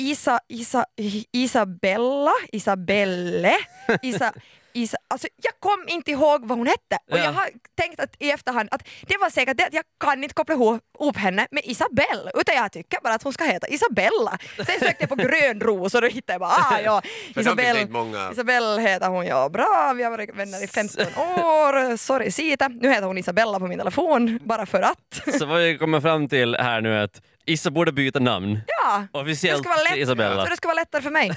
Isa, 0.00 0.40
Isa, 0.48 0.84
Isabella, 1.32 2.32
Isabelle, 2.52 3.52
Isa, 4.02 4.32
Isa, 4.72 4.96
alltså 5.08 5.28
jag 5.42 5.52
kom 5.60 5.84
inte 5.88 6.10
ihåg 6.10 6.46
vad 6.48 6.58
hon 6.58 6.66
hette 6.66 6.98
och 7.10 7.18
Ja. 7.18 7.24
jag 7.24 7.32
har 7.32 7.48
tänkt 7.80 8.00
att 8.00 8.16
i 8.18 8.30
efterhand 8.30 8.68
att 8.72 8.88
det 9.06 9.16
var 9.20 9.30
säkert 9.30 9.56
det 9.56 9.66
att 9.66 9.74
jag 9.74 9.84
kan 10.00 10.22
inte 10.22 10.34
koppla 10.34 10.54
ihop, 10.54 11.16
henne 11.16 11.46
med 11.50 11.62
Isabelle 11.66 12.30
utan 12.34 12.54
jag 12.54 12.72
tycker 12.72 12.98
bara 13.02 13.14
att 13.14 13.22
hon 13.22 13.32
ska 13.32 13.44
heta 13.44 13.68
Isabella. 13.68 14.38
Sen 14.56 14.66
sökte 14.66 14.96
jag 14.98 15.08
på 15.08 15.14
grön 15.28 15.60
ros 15.60 15.94
och 15.94 16.00
då 16.02 16.08
hittade 16.08 16.32
jag 16.34 16.40
bara 16.40 16.50
ah 16.50 16.80
ja, 16.80 17.02
många. 17.90 18.30
Isabelle 18.32 18.80
heter 18.82 19.08
hon 19.08 19.26
ja, 19.26 19.48
bra 19.48 19.92
vi 19.96 20.02
har 20.02 20.10
varit 20.10 20.34
vänner 20.36 20.64
i 20.64 20.66
15 20.66 21.06
år, 21.16 21.96
sorry 21.96 22.30
Sita. 22.30 22.68
Nu 22.68 22.88
heter 22.88 23.06
hon 23.06 23.18
Isabella 23.18 23.58
på 23.58 23.66
min 23.66 23.78
telefon 23.78 24.38
bara 24.44 24.66
för 24.66 24.82
att. 24.82 25.38
Så 25.38 25.46
vad 25.46 25.60
vi 25.62 25.78
kommer 25.78 26.00
fram 26.00 26.28
till 26.28 26.56
här 26.56 26.80
nu 26.80 26.94
är 26.94 27.02
att 27.04 27.22
Issa 27.46 27.70
borde 27.70 27.92
byta 27.92 28.18
namn. 28.18 28.60
Ja, 28.66 29.06
det 29.12 29.18
Officiellt 29.18 29.62
ska 29.62 29.68
vara 29.68 29.82
lätt, 29.82 29.92
till 29.92 30.02
Isabella. 30.02 30.44
så 30.44 30.50
det 30.50 30.56
ska 30.56 30.68
vara 30.68 30.74
lättare 30.74 31.02
för 31.02 31.10
mig. 31.10 31.30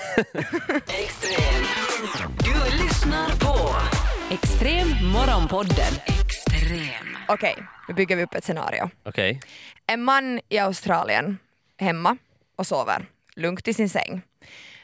Extrem. 0.87 1.63
Du 2.43 2.83
lyssnar 2.83 3.29
på 3.39 3.75
Extrem 4.33 4.87
morgonpodden. 4.87 5.93
Extrem. 6.05 7.17
Okej, 7.27 7.55
nu 7.87 7.93
bygger 7.93 8.15
vi 8.15 8.23
upp 8.23 8.33
ett 8.33 8.43
scenario. 8.43 8.89
Okej. 9.03 9.39
En 9.87 10.03
man 10.03 10.39
i 10.49 10.57
Australien 10.57 11.37
hemma 11.79 12.17
och 12.57 12.67
sover 12.67 13.05
lugnt 13.35 13.67
i 13.67 13.73
sin 13.73 13.89
säng. 13.89 14.21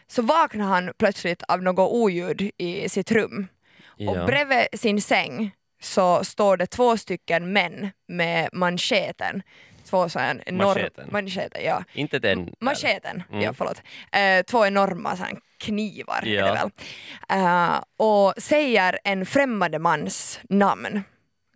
Så 0.08 0.22
vaknar 0.22 0.66
han 0.66 0.92
plötsligt 1.00 1.44
av 1.48 1.64
något 1.64 1.92
oljud 1.92 2.52
i 2.58 2.90
sitt 2.90 3.12
rum. 3.12 3.48
Ja. 3.98 4.12
Och 4.12 4.26
bredvid 4.28 4.68
sin 4.74 5.02
säng 5.02 5.52
så 5.82 6.24
står 6.24 6.58
det 6.58 6.68
två 6.68 6.98
stycken 6.98 7.54
män 7.54 7.92
med 8.08 8.50
mancheten. 8.54 9.42
Två 9.90 10.10
sådana 10.10 10.42
enorm- 10.46 10.58
Macheten. 10.68 11.08
mancheten, 11.12 11.64
ja. 11.66 11.84
Inte 11.94 12.20
den. 12.20 12.54
Macheten, 12.60 13.24
Mm. 13.32 13.42
ja 13.42 13.54
förlåt. 13.54 13.82
Eh, 14.12 14.44
två 14.46 14.66
enorma 14.66 15.16
sån, 15.16 15.28
knivar 15.60 16.22
är 16.26 16.28
Ja. 16.34 16.46
det 16.46 16.52
väl. 16.52 16.70
Eh, 17.40 17.82
och 17.98 18.34
säger 18.38 19.00
en 19.04 19.26
främmande 19.26 19.80
mans 19.80 20.40
namn. 20.50 21.04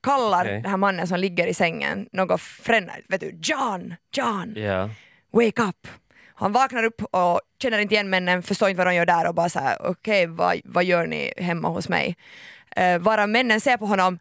Kallar 0.04 0.42
Okej. 0.46 0.54
den 0.62 0.70
här 0.72 0.78
mannen 0.78 1.08
som 1.08 1.20
ligger 1.20 1.48
i 1.48 1.54
sängen 1.54 2.08
något 2.12 2.42
främmande, 2.42 3.02
vet 3.10 3.22
du, 3.22 3.40
John, 3.44 3.96
John, 4.16 4.54
Ja. 4.58 4.90
wake 5.32 5.62
up. 5.62 5.88
Han 6.36 6.52
vaknar 6.52 6.84
upp 6.84 7.02
och 7.12 7.42
känner 7.62 7.80
inte 7.80 7.94
igen 7.94 8.10
männen, 8.10 8.44
förstår 8.44 8.70
inte 8.70 8.78
vad 8.78 8.88
de 8.88 8.96
gör 8.96 9.06
där 9.06 9.28
och 9.28 9.36
bara 9.36 9.50
såhär, 9.50 9.78
okej 9.82 10.28
vad, 10.28 10.62
vad 10.64 10.84
gör 10.84 11.08
ni 11.08 11.34
hemma 11.38 11.68
hos 11.70 11.90
mig? 11.90 12.16
Uh, 12.80 12.98
varav 12.98 13.30
männen 13.30 13.62
ser 13.62 13.78
på 13.78 13.86
honom 13.86 14.20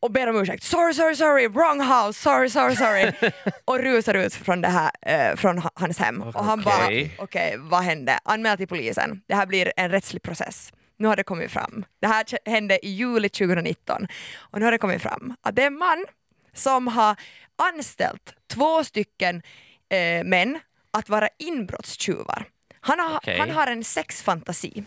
och 0.00 0.12
ber 0.12 0.26
om 0.26 0.36
ursäkt. 0.36 0.62
Sorry, 0.64 0.94
sorry, 0.94 1.14
sorry, 1.16 1.48
wrong 1.48 1.80
house, 1.80 2.20
sorry, 2.22 2.50
sorry, 2.50 2.76
sorry. 2.76 3.12
och 3.64 3.78
rusar 3.78 4.14
ut 4.14 4.34
från, 4.34 4.60
det 4.60 4.68
här, 4.68 4.90
eh, 5.02 5.36
från 5.36 5.58
ha- 5.58 5.70
hans 5.74 5.98
hem. 5.98 6.22
Och 6.22 6.44
han 6.44 6.62
bara, 6.62 6.84
okej, 6.84 7.14
Okej. 7.18 7.54
vad 7.58 7.82
hände? 7.82 8.18
Anmäl 8.24 8.56
till 8.56 8.68
polisen. 8.68 9.22
Det 9.26 9.34
här 9.34 9.46
blir 9.46 9.72
en 9.76 9.90
rättslig 9.90 10.22
process. 10.22 10.72
Nu 10.98 11.08
har 11.08 11.16
det 11.16 11.22
kommit 11.24 11.50
fram. 11.50 11.84
Det 12.00 12.06
här 12.06 12.24
hände 12.50 12.86
i 12.86 12.90
juli 12.90 13.28
2019 13.28 14.06
och 14.38 14.58
nu 14.58 14.64
har 14.64 14.72
det 14.72 14.78
kommit 14.78 15.02
fram 15.02 15.34
att 15.42 15.56
det 15.56 15.62
är 15.62 15.66
en 15.66 15.78
man 15.78 16.04
som 16.54 16.86
har 16.88 17.16
anställt 17.56 18.34
två 18.52 18.84
stycken 18.84 19.42
eh, 19.90 20.24
män 20.24 20.58
att 20.90 21.08
vara 21.08 21.28
inbrottstjuvar. 21.38 22.44
Han 22.80 22.98
har, 23.00 23.16
Okej. 23.16 23.38
han 23.38 23.50
har 23.50 23.66
en 23.66 23.84
sexfantasi. 23.84 24.84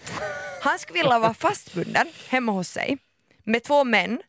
Han 0.62 0.80
skulle 0.80 1.00
vilja 1.00 1.20
vara 1.20 1.34
fastbunden 1.34 2.08
hemma 2.30 2.52
hos 2.52 2.68
sig 2.70 2.98
med 3.44 3.64
två 3.64 3.84
män 3.84 4.22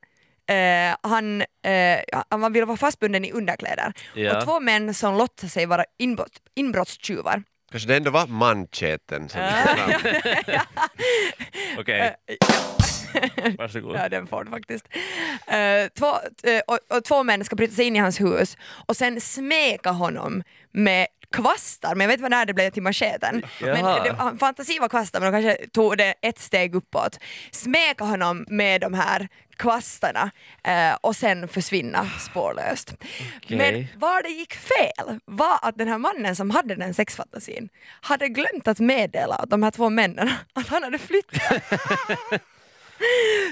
Eh, 0.50 0.96
han, 1.02 1.40
eh, 1.40 2.00
han 2.30 2.52
vill 2.52 2.64
vara 2.64 2.76
fastbunden 2.76 3.24
i 3.24 3.32
underkläder. 3.32 3.92
Ja. 4.14 4.36
Och 4.38 4.44
två 4.44 4.60
män 4.60 4.94
som 4.94 5.14
låtsas 5.18 5.52
sig 5.52 5.66
vara 5.66 5.84
inbrott, 5.98 6.32
inbrottstjuvar. 6.54 7.42
Kanske 7.70 7.88
det 7.88 7.96
ändå 7.96 8.10
var 8.10 8.26
mancheten 8.26 9.28
som. 9.28 9.40
Okej. 11.78 12.14
Varsågod. 13.58 13.96
Ja, 13.96 14.08
den 14.08 14.26
får 14.26 14.44
du 14.44 14.50
faktiskt. 14.50 14.88
Eh, 15.46 15.88
två, 15.98 16.06
eh, 16.50 16.60
och, 16.66 16.96
och 16.96 17.04
två 17.04 17.22
män 17.22 17.44
ska 17.44 17.56
bryta 17.56 17.74
sig 17.74 17.84
in 17.84 17.96
i 17.96 17.98
hans 17.98 18.20
hus 18.20 18.56
och 18.86 18.96
sen 18.96 19.20
smeka 19.20 19.90
honom 19.90 20.42
med 20.72 21.06
kvastar, 21.34 21.94
men 21.94 22.00
jag 22.00 22.08
vet 22.08 22.20
vad 22.20 22.30
när 22.30 22.46
det 22.46 22.54
blev 22.54 22.70
till 22.70 22.82
macheten. 22.82 23.42
Men 23.60 23.84
det, 23.84 24.14
han- 24.18 24.38
fantasi 24.38 24.78
var 24.78 24.88
kvastar 24.88 25.20
men 25.20 25.32
de 25.32 25.42
kanske 25.42 25.66
tog 25.68 25.98
det 25.98 26.14
ett 26.22 26.38
steg 26.38 26.74
uppåt. 26.74 27.18
Smeka 27.50 28.04
honom 28.04 28.44
med 28.48 28.80
de 28.80 28.94
här 28.94 29.28
kvastarna 29.62 30.30
eh, 30.64 30.96
och 31.00 31.16
sen 31.16 31.48
försvinna 31.48 32.10
spårlöst. 32.20 32.94
Men 33.48 33.86
var 33.96 34.22
det 34.22 34.28
gick 34.28 34.54
fel 34.54 35.20
var 35.24 35.58
att 35.62 35.78
den 35.78 35.88
här 35.88 35.98
mannen 35.98 36.36
som 36.36 36.50
hade 36.50 36.74
den 36.74 36.94
sexfantasin 36.94 37.68
hade 38.00 38.28
glömt 38.28 38.68
att 38.68 38.78
meddela 38.80 39.42
åt 39.42 39.50
de 39.50 39.62
här 39.62 39.70
två 39.70 39.90
männen 39.90 40.30
att 40.52 40.68
han 40.68 40.82
hade 40.82 40.98
flyttat. 40.98 41.62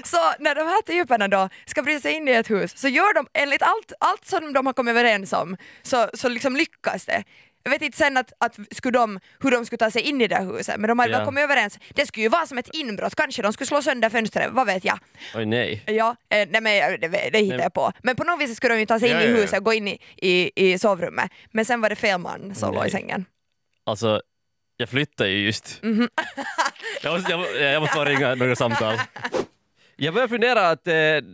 Så 0.03 0.17
när 0.39 0.55
de 0.55 0.61
här 0.61 0.81
typerna 0.81 1.27
då 1.27 1.49
ska 1.65 1.81
bryta 1.81 2.01
sig 2.01 2.13
in 2.13 2.27
i 2.27 2.31
ett 2.31 2.49
hus 2.49 2.79
så 2.79 2.87
gör 2.87 3.13
de 3.13 3.27
enligt 3.33 3.61
allt, 3.61 3.93
allt 3.99 4.25
som 4.25 4.53
de 4.53 4.65
har 4.65 4.73
kommit 4.73 4.91
överens 4.91 5.33
om 5.33 5.57
så, 5.81 6.09
så 6.13 6.29
liksom 6.29 6.55
lyckas 6.55 7.05
det. 7.05 7.23
Jag 7.63 7.71
vet 7.71 7.81
inte 7.81 7.97
sen 7.97 8.17
att, 8.17 8.33
att 8.39 8.57
skulle 8.71 8.97
de, 8.97 9.19
hur 9.39 9.51
de 9.51 9.65
skulle 9.65 9.77
ta 9.77 9.91
sig 9.91 10.01
in 10.01 10.21
i 10.21 10.27
det 10.27 10.35
här 10.35 10.45
huset 10.45 10.75
men 10.79 10.87
de 10.87 10.99
hade 10.99 11.11
Ja. 11.11 11.17
väl 11.17 11.25
kommit 11.25 11.43
överens. 11.43 11.79
Det 11.89 12.05
skulle 12.05 12.23
ju 12.23 12.29
vara 12.29 12.45
som 12.45 12.57
ett 12.57 12.69
inbrott, 12.73 13.15
kanske 13.15 13.41
de 13.41 13.53
skulle 13.53 13.67
slå 13.67 13.81
sönder 13.81 14.09
fönstret, 14.09 14.49
vad 14.51 14.65
vet 14.65 14.85
jag. 14.85 14.99
Oj 15.35 15.45
nej. 15.45 15.83
Ja, 15.87 16.15
eh, 16.29 16.47
nej 16.51 16.61
men 16.61 16.75
jag- 16.75 17.01
det, 17.01 17.07
det 17.07 17.17
hittar 17.39 17.57
Nej. 17.57 17.63
jag 17.63 17.73
på. 17.73 17.91
Men 18.03 18.15
på 18.15 18.23
något 18.23 18.41
vis 18.41 18.57
skulle 18.57 18.73
de 18.73 18.79
ju 18.79 18.85
ta 18.85 18.99
sig 18.99 19.09
in 19.09 19.15
Ja, 19.15 19.21
i 19.21 19.25
ja, 19.25 19.29
ja. 19.31 19.35
huset 19.41 19.57
och 19.59 19.65
gå 19.65 19.73
in 19.73 19.87
i, 19.87 19.99
i, 20.17 20.51
i 20.55 20.79
sovrummet. 20.79 21.31
Men 21.51 21.65
sen 21.65 21.81
var 21.81 21.89
det 21.89 21.95
fel 21.95 22.19
man 22.19 22.55
som 22.55 22.73
låg 22.73 22.87
i 22.87 22.89
sängen. 22.89 23.25
Alltså, 23.85 24.21
jag 24.77 24.89
flyttar 24.89 25.25
ju 25.25 25.37
just. 25.45 25.79
jag, 27.01 27.13
måste, 27.13 27.31
jag, 27.31 27.61
jag 27.73 27.81
måste 27.81 27.95
bara 27.95 28.09
ringa 28.09 28.35
några 28.35 28.55
samtal. 28.55 28.95
Jag 30.03 30.13
börjar 30.13 30.27
fundera 30.27 30.69
att 30.69 30.87
eh, 30.87 30.93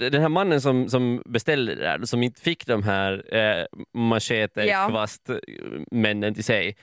den 0.10 0.22
här 0.22 0.30
mannen 0.30 0.62
som, 0.62 0.90
som 0.90 1.24
beställde 1.26 1.76
det 1.76 1.82
där, 1.82 2.06
som 2.06 2.24
inte 2.24 2.42
fick 2.42 2.66
de 2.66 2.84
här 2.84 3.36
eh, 3.36 3.66
machete 3.94 4.62
Ja. 4.66 4.88
kvastmännen 4.90 6.34
till 6.34 6.44
sig, 6.44 6.78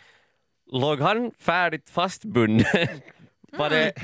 låg 0.73 1.01
han 1.01 1.31
färdigt 1.39 1.91
fastbunden? 1.91 2.67
Var 3.59 3.71
det... 3.71 3.93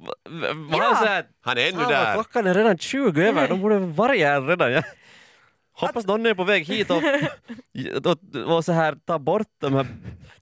Var, 0.00 0.54
var 0.54 0.78
Ja. 0.78 0.84
han 0.84 0.96
så 0.96 1.04
här, 1.10 1.24
Han 1.40 1.58
är 1.58 1.68
ännu 1.68 1.78
"Fan, 1.80 1.90
där. 1.92 2.14
Klockan 2.14 2.46
är 2.46 2.54
redan 2.54 2.78
20 2.78 3.22
över, 3.22 3.48
de 3.48 3.60
borde 3.60 3.78
vara 3.78 4.12
här 4.12 4.40
redan. 4.42 4.72
Jag 4.72 4.84
hoppas 5.72 6.06
någon 6.06 6.26
är 6.26 6.34
på 6.34 6.44
väg 6.44 6.64
hit 6.66 6.90
och, 6.90 7.02
och, 8.06 8.40
och 8.56 8.64
så 8.64 8.72
här 8.72 8.96
ta 9.06 9.18
bort 9.18 9.46
de 9.60 9.74
här 9.74 9.86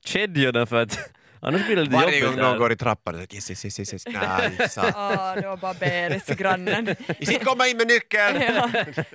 kedjorna 0.05 0.67
för 0.67 0.83
att 0.83 0.99
annars 1.43 1.67
blir 1.67 1.77
det 1.77 1.83
lite 1.83 1.97
Varje 1.97 2.21
gång 2.21 2.37
någon 2.37 2.59
går 2.59 2.73
i 2.73 2.77
trappan, 2.77 3.27
yes, 3.31 3.51
yes, 3.51 3.65
yes, 3.65 3.79
yes, 3.79 3.93
yes. 3.93 4.07
Nej. 4.07 4.69
Ah, 4.95 5.35
det 5.35 5.47
var 5.47 5.57
bara 5.57 5.75
Berit, 5.75 6.27
grannen. 6.27 6.97
Sitt 7.21 7.45
komma 7.45 7.67
in 7.67 7.77
med 7.77 7.87
nyckeln! 7.87 8.43
Ja, 8.53 8.71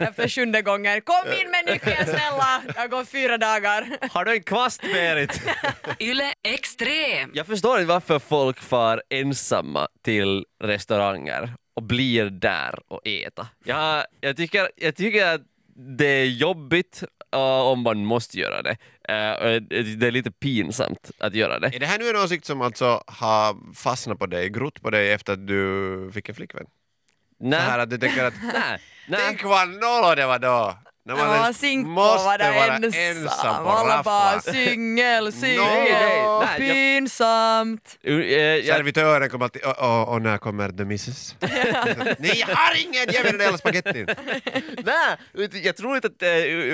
efter 0.08 0.28
sjunde 0.28 0.62
gången. 0.62 1.02
Kom 1.02 1.34
in 1.42 1.52
med 1.52 1.66
nyckeln 1.74 2.06
snälla! 2.06 2.62
Det 2.68 2.80
har 2.80 2.88
gått 2.88 3.10
fyra 3.10 3.38
dagar. 3.38 3.98
Har 4.12 4.26
du 4.26 4.32
en 4.32 4.44
kvast 4.44 4.82
Berit? 4.82 5.42
Yle 6.00 6.34
Extrem. 6.44 7.32
Jag 7.34 7.48
förstår 7.48 7.80
inte 7.80 7.90
varför 7.90 8.20
folk 8.20 8.60
far 8.60 9.02
ensamma 9.10 9.88
till 10.04 10.46
restauranger 10.64 11.54
och 11.76 11.84
blir 11.84 12.26
där 12.30 12.80
och 12.88 13.08
äta. 13.08 13.48
Jag, 13.64 14.06
jag, 14.22 14.38
tycker, 14.38 14.70
jag 14.76 14.96
tycker 14.96 15.26
att 15.26 15.42
det 15.98 16.06
är 16.08 16.26
jobbigt 16.26 17.04
om 17.36 17.82
man 17.82 18.06
måste 18.06 18.40
göra 18.40 18.62
det. 18.62 18.78
Uh, 19.10 19.56
och 19.56 19.62
det 19.98 20.08
är 20.08 20.12
lite 20.12 20.32
pinsamt 20.32 21.12
att 21.20 21.36
göra 21.36 21.60
det. 21.60 21.68
Är 21.76 21.80
det 21.80 21.86
här 21.86 22.00
nu 22.00 22.10
en 22.10 22.16
åsikt 22.16 22.46
som 22.46 22.62
alltså 22.62 23.04
har 23.08 23.74
fastnat 23.74 24.20
på 24.20 24.26
dig, 24.26 24.50
grott 24.50 24.82
på 24.82 24.90
dig 24.90 25.12
efter 25.12 25.34
att 25.34 25.48
du 25.48 26.12
fick 26.14 26.30
en 26.30 26.36
flickvän? 26.36 26.66
Så 27.40 27.56
här 27.56 27.78
Nej, 27.78 27.84
att 27.84 27.90
du 27.90 27.98
tänker 27.98 28.24
att 28.24 28.34
nej, 28.44 28.80
nej. 29.08 29.20
tänk 29.28 29.44
vad 29.44 29.70
noll 29.70 30.16
det 30.16 30.26
var 30.26 30.40
då! 30.40 30.78
När 31.08 31.16
man 31.16 31.26
Ja, 31.26 31.36
ens 31.36 31.88
måste 31.88 32.26
vara 32.26 32.76
ensam. 32.76 32.94
ensam 32.94 33.64
på 33.64 33.70
Alla 33.70 34.04
bara 34.04 34.42
singel, 34.42 35.34
singel, 35.34 35.64
nej, 35.64 36.18
jag- 36.18 36.58
pinsamt. 36.58 37.98
Uh, 38.08 38.26
eh, 38.26 38.38
jag, 38.40 38.78
Servitören 38.78 39.30
kommer 39.30 39.46
alltid, 39.46 39.62
och, 39.64 39.80
och, 39.80 40.14
och 40.14 40.22
när 40.22 40.38
kommer 40.38 40.70
the 40.70 40.86
missus? 40.86 41.36
Nej 41.40 42.44
jag 42.48 42.48
har 42.48 42.82
ingen, 42.86 43.06
ge 43.14 43.24
mig 43.24 43.32
den 43.32 43.42
jävla 43.42 43.58
spagettin! 43.58 44.06
Nej, 44.86 45.18
jag 45.64 45.76
tror 45.76 45.96
inte 45.96 46.08
att 46.08 46.22
eh, 46.22 46.28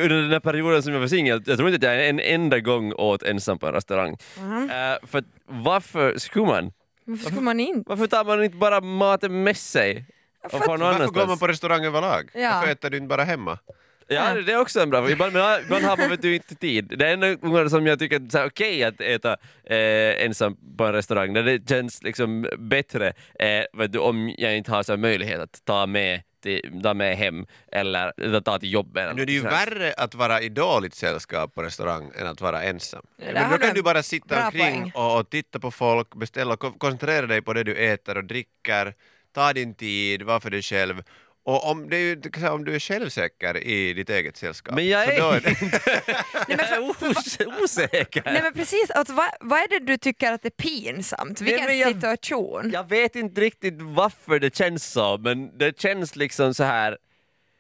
under 0.04 0.22
den 0.22 0.32
här 0.32 0.40
perioden 0.40 0.84
som 0.84 0.94
jag 0.94 1.00
var 1.00 1.08
singel, 1.08 1.44
jag 1.46 1.58
tror 1.58 1.70
inte 1.70 1.88
att 1.88 1.94
jag 1.96 2.10
en 2.10 2.20
enda 2.20 2.60
gång 2.60 2.94
åt 2.94 3.24
ensam 3.24 3.60
på 3.60 3.68
en 3.68 3.74
restaurang. 3.74 4.18
Eh, 4.40 5.08
för 5.08 5.18
att 5.18 5.26
varför 5.46 6.18
skulle 6.18 6.46
man? 6.46 6.72
Varför 7.06 7.26
skulle 7.26 7.42
man 7.42 7.60
inte? 7.60 7.90
Varför 7.90 8.08
tar 8.08 8.24
man 8.26 8.44
inte 8.44 8.58
bara 8.58 8.82
maten 8.82 9.44
med 9.44 9.58
sig? 9.58 10.06
Och 10.44 10.52
För 10.52 10.78
Varför 10.78 11.08
går 11.08 11.28
man 11.28 11.40
på 11.40 11.48
restaurang 11.48 11.86
överlag? 11.86 12.30
Ja. 12.34 12.52
Varför 12.54 12.72
äter 12.72 12.90
du 12.90 12.98
inte 12.98 13.08
bara 13.08 13.24
hemma? 13.24 13.60
Ja, 14.08 14.34
det 14.34 14.52
är 14.54 14.60
också 14.62 14.80
en 14.82 14.90
bra 14.90 15.10
ibland, 15.12 15.34
men 15.34 15.62
ibland 15.62 15.84
har 15.86 15.98
man 15.98 16.10
vet 16.10 16.22
du, 16.22 16.36
inte 16.36 16.56
tid. 16.56 16.94
Det 16.98 17.08
är 17.08 17.14
enda 17.14 17.36
gången 17.36 17.70
som 17.70 17.88
jag 17.88 18.00
tycker 18.00 18.16
att 18.16 18.30
det 18.30 18.40
är 18.40 18.46
okej 18.48 18.84
att 18.84 19.02
äta 19.02 19.32
eh, 19.64 20.26
ensam 20.26 20.58
på 20.78 20.86
en 20.86 20.94
restaurang, 20.94 21.34
där 21.34 21.44
det 21.44 21.70
känns 21.70 22.04
liksom 22.04 22.48
bättre 22.58 23.08
eh, 23.40 23.64
vet 23.74 23.92
du, 23.92 24.00
om 24.00 24.36
jag 24.38 24.58
inte 24.58 24.72
har 24.72 24.84
så 24.84 24.92
här 24.92 24.98
möjlighet 24.98 25.40
att 25.40 25.66
ta 25.66 25.86
med, 25.86 26.22
till, 26.44 26.80
ta 26.84 26.94
med 26.94 27.18
hem 27.18 27.46
eller 27.72 28.42
ta 28.42 28.60
till 28.60 28.74
jobbet. 28.74 29.16
Nu 29.16 29.22
är 29.22 29.26
det 29.26 29.32
ju 29.34 29.42
värre 29.42 29.94
att 29.98 30.16
vara 30.16 30.42
i 30.42 30.50
dåligt 30.50 30.96
sällskap 30.96 31.56
på 31.56 31.64
restaurang 31.64 32.12
än 32.20 32.28
att 32.28 32.42
vara 32.42 32.64
ensam. 32.64 33.02
Ja, 33.18 33.26
Men 33.34 33.52
då 33.52 33.58
kan 33.58 33.70
en 33.70 33.76
du 33.76 33.82
bara 33.82 34.04
sitta 34.04 34.46
omkring 34.46 34.92
och, 34.96 35.20
och 35.20 35.30
titta 35.30 35.60
på 35.60 35.72
folk, 35.72 36.16
beställa, 36.16 36.56
ko- 36.58 36.72
koncentrera 36.78 37.26
dig 37.28 37.42
på 37.42 37.54
det 37.54 37.64
du 37.64 37.76
äter 37.76 38.18
och 38.18 38.24
dricker, 38.26 38.94
ta 39.36 39.54
din 39.54 39.74
tid, 39.74 40.22
var 40.24 40.40
för 40.40 40.50
dig 40.50 40.62
själv. 40.62 41.04
Och 41.46 41.70
om, 41.70 41.90
det 41.90 41.98
är 41.98 42.00
ju, 42.42 42.48
om 42.50 42.66
du 42.66 42.76
är 42.76 42.80
självsäker 42.80 43.58
i 43.58 43.94
ditt 43.94 44.10
eget 44.10 44.38
sällskap. 44.38 44.76
Men 44.76 44.88
jag 44.88 45.18
så 45.18 45.32
är 45.32 45.40
det- 45.40 46.16
Jag 46.48 46.60
är 46.60 46.90
os- 46.90 47.38
osäker. 47.62 48.22
Nej 48.26 48.42
men 48.44 48.54
precis, 48.54 48.92
alltså, 48.92 49.14
vad, 49.14 49.30
vad 49.40 49.60
är 49.60 49.68
det 49.68 49.80
du 49.86 49.98
tycker 49.98 50.32
att 50.32 50.42
det 50.42 50.48
är 50.48 50.64
pinsamt? 50.64 51.42
Vilken 51.42 51.66
men 51.66 51.80
jag- 51.80 51.94
situation? 51.94 52.70
Jag 52.74 52.90
vet 52.90 53.16
inte 53.16 53.42
riktigt 53.42 53.82
varför 53.82 54.40
det 54.40 54.56
känns 54.56 54.92
så, 54.92 55.18
men 55.18 55.58
det 55.58 55.80
känns 55.80 56.16
liksom 56.16 56.54
så 56.54 56.64
här. 56.64 56.98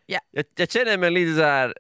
Ja. 0.05 0.19
Jag, 0.31 0.45
jag 0.55 0.71
känner 0.71 0.97
mig 0.97 1.11
lite 1.11 1.35
så 1.35 1.43
här. 1.43 1.73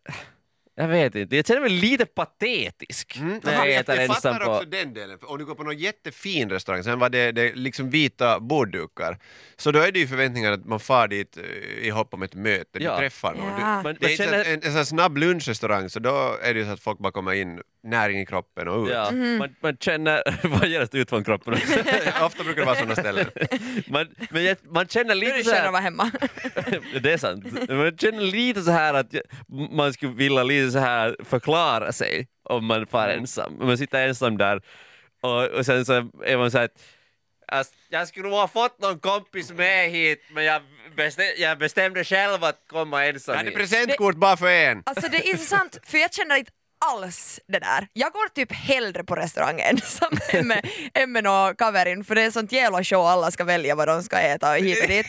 Jag 0.75 0.87
vet 0.87 1.15
inte, 1.15 1.35
jag 1.35 1.47
känner 1.47 1.61
mig 1.61 1.69
lite 1.69 2.05
patetisk 2.05 3.17
Mm, 3.17 3.39
när 3.43 3.53
jag 3.53 3.71
äter 3.75 3.95
jag 3.95 4.03
ensam 4.03 4.33
fattar 4.33 4.45
på... 4.45 4.51
också 4.51 4.65
den 4.65 4.93
delen. 4.93 5.19
För 5.19 5.31
om 5.31 5.37
du 5.37 5.45
går 5.45 5.55
på 5.55 5.63
någon 5.63 5.77
jättefin 5.77 6.49
restaurang, 6.49 6.83
sen 6.83 6.99
var 6.99 7.09
det, 7.09 7.31
det 7.31 7.55
liksom 7.55 7.89
vita 7.89 8.39
borddukar, 8.39 9.19
så 9.57 9.71
då 9.71 9.79
är 9.79 9.91
det 9.91 9.99
ju 9.99 10.07
förväntningar 10.07 10.51
att 10.51 10.65
man 10.65 10.79
far 10.79 11.07
dit 11.07 11.37
eh, 11.37 11.43
i 11.87 11.89
hopp 11.89 12.13
om 12.13 12.23
ett 12.23 12.35
möte, 12.35 12.83
Ja. 12.83 12.91
du 12.91 12.97
träffar 12.97 13.33
någon. 13.35 13.45
Ja. 13.61 13.77
Du, 13.77 13.83
Men 13.83 13.97
det 13.99 14.05
är 14.05 14.11
inte 14.11 14.23
känner- 14.23 14.39
en, 14.39 14.45
en, 14.45 14.53
en 14.53 14.61
sån 14.61 14.71
här 14.73 14.83
snabb 14.83 15.17
lunchrestaurang, 15.17 15.89
så 15.89 15.99
då 15.99 16.37
är 16.43 16.53
det 16.53 16.59
ju 16.59 16.65
så 16.65 16.71
att 16.71 16.79
folk 16.79 16.99
bara 16.99 17.11
kommer 17.11 17.33
in, 17.33 17.61
näring 17.83 18.19
i 18.19 18.25
kroppen 18.25 18.67
och 18.67 18.85
ut. 18.85 18.91
Ja, 18.93 19.11
Mhm. 19.11 19.37
man, 19.37 19.55
man 19.61 19.77
känner... 19.77 20.23
Vad 20.59 20.67
genast 20.67 20.95
ut 20.95 21.09
från 21.09 21.23
kroppen. 21.23 21.53
Ofta 22.21 22.43
brukar 22.43 22.61
det 22.61 22.65
vara 22.65 22.75
sådana 22.75 22.95
ställen. 22.95 23.25
man, 23.87 24.07
men 24.29 24.43
jag, 24.43 24.57
man 24.63 24.87
känner 24.87 25.15
lite 25.15 25.37
du 25.37 25.43
så 25.43 25.49
känner 25.49 25.59
här... 25.61 25.67
att 25.67 25.73
vara 25.73 25.81
hemma? 25.81 26.11
det 27.01 27.13
är 27.13 27.17
sant. 27.17 27.45
Man 27.69 27.97
känner 27.97 28.21
lite 28.21 28.61
så 28.61 28.71
här 28.71 28.93
att 28.93 29.15
man 29.71 29.93
skulle 29.93 30.11
vilja 30.13 30.43
lite 30.43 30.71
så 30.71 30.79
här 30.79 31.15
förklara 31.25 31.91
sig 31.91 32.27
om 32.43 32.65
man 32.65 32.87
far 32.87 33.09
ensam. 33.09 33.57
Om 33.61 33.67
man 33.67 33.77
sitter 33.77 34.07
ensam 34.07 34.37
där 34.37 34.61
och, 35.21 35.45
och 35.45 35.65
sen 35.65 35.85
så 35.85 35.93
är 36.25 36.37
man 36.37 36.51
så 36.51 36.57
här 36.57 36.65
att 36.65 36.81
"Alltså, 37.47 37.73
jag 37.89 38.07
skulle 38.07 38.29
nog 38.29 38.37
ha 38.37 38.47
fått 38.47 38.81
någon 38.81 38.99
kompis 38.99 39.51
med 39.51 39.89
hit 39.91 40.23
men 40.31 40.43
jag, 40.43 40.61
bestäm, 40.95 41.25
jag 41.37 41.57
bestämde 41.59 42.03
själv 42.03 42.43
att 42.43 42.59
komma 42.67 43.05
ensam 43.05 43.33
Jag 43.33 43.37
hade 43.37 43.49
hit. 43.49 43.57
presentkort 43.59 44.15
bara 44.15 44.37
för 44.37 44.47
en. 44.49 44.83
Alltså 44.85 45.07
det 45.11 45.17
är 45.17 45.29
intressant, 45.31 45.79
för 45.83 45.97
jag 45.97 46.13
känner 46.13 46.35
inte 46.35 46.51
alls 46.91 47.39
det 47.47 47.59
där. 47.59 47.87
Jag 47.93 48.11
går 48.11 48.29
typ 48.29 48.51
hellre 48.51 49.03
på 49.03 49.15
restaurang 49.15 49.59
ensam 49.61 50.13
än 50.29 50.47
med, 50.47 50.67
än 50.93 51.11
med 51.11 51.23
någon 51.23 51.55
kaverin 51.55 52.03
för 52.03 52.15
det 52.15 52.21
är 52.21 52.31
sånt 52.31 52.51
jävla 52.51 52.83
show, 52.83 53.05
alla 53.07 53.31
ska 53.31 53.43
välja 53.43 53.75
vad 53.75 53.87
de 53.87 54.03
ska 54.03 54.17
äta 54.19 54.51
och 54.51 54.57
hit 54.57 54.81
och 54.83 54.87
dit. 54.89 55.05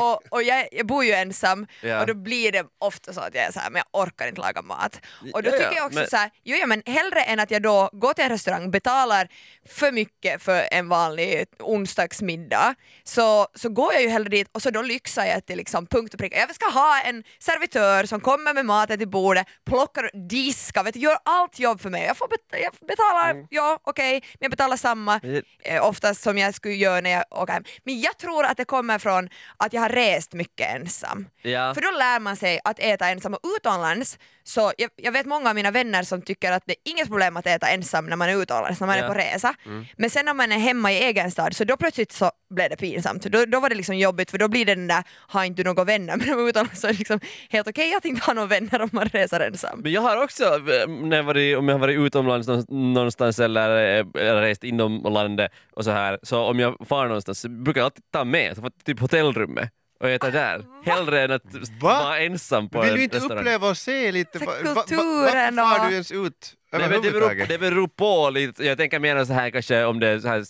Och, 0.00 0.22
och 0.32 0.42
jag, 0.42 0.68
jag 0.72 0.86
bor 0.86 1.04
ju 1.04 1.12
ensam 1.12 1.66
Ja. 1.80 2.00
och 2.00 2.06
då 2.06 2.14
blir 2.14 2.52
det 2.52 2.66
ofta 2.78 3.12
så 3.12 3.20
att 3.20 3.34
jag 3.34 3.44
är 3.44 3.52
så 3.52 3.60
här, 3.60 3.70
men 3.70 3.82
jag 3.92 4.02
orkar 4.02 4.28
inte 4.28 4.40
laga 4.40 4.62
mat. 4.62 5.00
Och 5.32 5.42
då 5.42 5.50
Ja, 5.50 5.54
ja, 5.54 5.58
tycker 5.62 5.76
jag 5.76 5.86
också 5.86 5.98
men- 5.98 6.08
så 6.10 6.16
här, 6.16 6.30
jo, 6.44 6.56
ja, 6.56 6.66
men 6.66 6.82
hellre 6.86 7.22
än 7.22 7.40
att 7.40 7.50
jag 7.50 7.62
då 7.62 7.90
går 7.92 8.12
till 8.14 8.24
en 8.24 8.30
restaurang, 8.30 8.70
betalar 8.70 9.28
för 9.68 9.92
mycket 9.92 10.42
för 10.42 10.68
en 10.70 10.88
vanlig 10.88 11.44
onsdagsmiddag, 11.58 12.74
så, 13.04 13.46
så 13.54 13.68
går 13.68 13.92
jag 13.92 14.02
ju 14.02 14.08
hellre 14.08 14.28
dit 14.28 14.48
och 14.52 14.62
så 14.62 14.70
då 14.70 14.82
lyxar 14.82 15.24
jag 15.24 15.46
till 15.46 15.56
liksom 15.56 15.86
punkt 15.86 16.14
och 16.14 16.20
pricka. 16.20 16.36
Jag 16.38 16.54
ska 16.54 16.66
ha 16.70 17.00
en 17.00 17.24
servitör 17.38 18.04
som 18.04 18.20
kommer 18.20 18.54
med 18.54 18.66
maten 18.66 18.98
till 18.98 19.08
bordet, 19.08 19.46
plockar, 19.66 20.10
diskar, 20.28 20.84
vet 20.84 20.94
du, 20.94 21.00
gör 21.00 21.17
allt 21.24 21.58
jobb 21.58 21.80
för 21.80 21.90
mig. 21.90 22.04
Jag, 22.04 22.16
får 22.16 22.28
bet- 22.28 22.60
jag 22.62 22.88
betalar, 22.88 23.46
ja 23.50 23.78
okej, 23.84 24.12
men 24.12 24.38
jag 24.40 24.50
betalar 24.50 24.76
samma 24.76 25.20
eh, 25.64 25.84
oftast 25.86 26.22
som 26.22 26.38
jag 26.38 26.54
skulle 26.54 26.74
göra 26.74 27.00
när 27.00 27.10
jag 27.10 27.24
åker 27.30 27.52
hem. 27.52 27.64
Men 27.84 28.00
jag 28.00 28.18
tror 28.18 28.44
att 28.44 28.56
det 28.56 28.64
kommer 28.64 28.98
från 28.98 29.28
att 29.56 29.72
jag 29.72 29.80
har 29.80 29.88
rest 29.88 30.32
mycket 30.32 30.74
ensam. 30.76 31.26
Ja. 31.42 31.74
För 31.74 31.80
då 31.80 31.90
lär 31.98 32.20
man 32.20 32.36
sig 32.36 32.60
att 32.64 32.78
äta 32.78 33.08
ensam 33.08 33.34
och 33.34 33.40
utomlands 33.56 34.18
Så 34.44 34.72
jag, 34.78 34.90
jag 34.96 35.12
vet 35.12 35.26
många 35.26 35.48
av 35.48 35.54
mina 35.54 35.70
vänner 35.70 36.02
som 36.02 36.22
tycker 36.22 36.52
att 36.52 36.62
det 36.66 36.72
är 36.72 36.90
inget 36.92 37.06
problem 37.06 37.36
att 37.36 37.46
äta 37.46 37.68
ensam 37.68 38.06
när 38.06 38.16
man 38.16 38.28
är 38.28 38.42
utomlands, 38.42 38.80
när 38.80 38.86
man 38.86 38.96
Ja. 38.98 39.04
är 39.04 39.08
på 39.08 39.14
resa. 39.14 39.54
Men 39.96 40.10
sen 40.10 40.24
när 40.24 40.34
man 40.34 40.52
är 40.52 40.58
hemma 40.58 40.92
i 40.92 40.98
egen 41.04 41.30
stad 41.30 41.56
så 41.56 41.64
då 41.64 41.76
plötsligt 41.76 42.12
så 42.12 42.30
blev 42.50 42.70
det 42.70 42.76
pinsamt. 42.76 43.22
Då, 43.22 43.44
då 43.44 43.60
var 43.60 43.68
det 43.68 43.74
liksom 43.74 43.96
jobbigt 43.96 44.30
för 44.30 44.38
då 44.38 44.48
blir 44.48 44.64
det 44.64 44.74
den 44.74 44.86
där, 44.88 45.02
har 45.28 45.44
inte 45.44 45.62
du 45.62 45.68
några 45.68 45.84
vänner? 45.84 46.16
Men 46.26 46.48
utomlands 46.48 46.80
så 46.80 46.86
är 46.86 46.92
det 46.92 46.98
liksom 46.98 47.20
helt 47.50 47.68
okej 47.68 47.94
att 47.94 48.04
inte 48.04 48.24
ha 48.26 48.32
några 48.32 48.46
vänner 48.48 48.82
om 48.82 48.88
man 48.92 49.08
reser 49.08 49.40
ensam. 49.40 49.80
Men 49.80 49.92
jag 49.92 50.00
har 50.00 50.22
också, 50.22 50.44
eh, 50.44 50.88
när 51.08 51.16
jag 51.16 51.24
varit, 51.24 51.56
om 51.58 51.68
jag 51.68 51.74
har 51.74 51.80
varit 51.80 51.98
utomlands 51.98 52.48
någon- 52.48 52.92
någonstans 52.94 53.38
eller, 53.38 53.70
eller 54.18 54.40
rest 54.42 54.64
inom 54.64 55.02
landet 55.02 55.52
och 55.72 55.84
så 55.84 55.90
här, 55.90 56.18
så 56.22 56.42
om 56.42 56.58
jag 56.58 56.76
far 56.88 57.06
någonstans 57.06 57.40
så 57.40 57.48
brukar 57.48 57.80
jag 57.80 57.84
alltid 57.84 58.04
ta 58.12 58.24
med, 58.24 58.56
så 58.56 58.70
typ 58.84 59.00
hotellrummet 59.00 59.70
och 60.00 60.08
äta 60.10 60.30
där. 60.30 60.64
Hellre 60.84 61.22
än 61.22 61.30
att 61.32 61.42
vara 61.82 62.18
ensam 62.20 62.68
på 62.68 62.80
Vill 62.80 62.90
en 62.90 62.96
du 62.96 63.02
inte 63.02 63.16
restaurang. 63.16 63.38
uppleva 63.38 63.68
och 63.68 63.76
se 63.76 64.12
lite? 64.12 64.38
Va- 64.38 64.44
va- 64.46 64.74
va- 64.74 64.84
Varför 64.90 65.78
far 65.78 65.86
du 65.88 65.92
ens 65.92 66.12
ut 66.12 66.54
Nej, 66.72 66.80
men 66.90 67.02
det, 67.02 67.10
beror, 67.10 67.46
det 67.48 67.58
beror 67.58 67.88
på 67.88 68.30
lite, 68.30 68.64
jag 68.64 68.78
tänker 68.78 68.98
mer 68.98 69.24
så 69.24 69.32
här 69.32 69.50
kanske 69.50 69.84
om 69.84 70.00
det 70.00 70.08
är 70.08 70.18
så 70.18 70.28
här, 70.28 70.44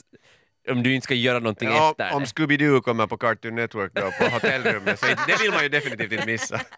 om 0.71 0.83
du 0.83 0.95
inte 0.95 1.05
ska 1.05 1.15
göra 1.15 1.39
någonting 1.39 1.69
Ja, 1.69 1.91
efter 1.91 2.15
om. 2.17 2.25
Scooby-Doo 2.25 2.81
kommer 2.81 3.07
på 3.07 3.17
Cartoon 3.17 3.55
Network 3.55 3.93
då 3.95 4.03
på 4.03 4.25
hotellrummet, 4.35 4.99
så 4.99 5.07
det 5.27 5.43
vill 5.43 5.51
man 5.53 5.63
ju 5.63 5.69
definitivt 5.69 6.13
inte 6.13 6.27
missa. 6.27 6.61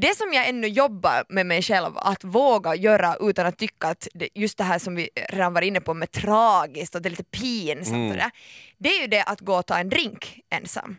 det 0.00 0.16
som 0.16 0.32
jag 0.32 0.48
ännu 0.48 0.66
jobbar 0.68 1.24
med 1.28 1.46
mig 1.46 1.62
själv 1.62 1.98
att 1.98 2.24
våga 2.24 2.74
göra 2.74 3.16
utan 3.20 3.46
att 3.46 3.58
tycka 3.58 3.88
att 3.88 4.08
det, 4.14 4.28
just 4.34 4.58
det 4.58 4.64
här 4.64 4.78
som 4.78 4.94
vi 4.94 5.08
redan 5.28 5.54
var 5.54 5.62
inne 5.62 5.80
på 5.80 5.94
med 5.94 6.10
tragiskt 6.10 6.94
och 6.94 7.02
det 7.02 7.08
är 7.08 7.10
lite 7.10 7.24
pinsamt 7.24 7.88
Mm. 7.92 8.10
och 8.10 8.16
det, 8.16 8.30
det 8.78 8.88
är 8.88 9.00
ju 9.00 9.06
det 9.06 9.22
att 9.22 9.40
gå 9.40 9.54
och 9.54 9.66
ta 9.66 9.78
en 9.78 9.88
drink 9.88 10.40
ensam. 10.50 10.96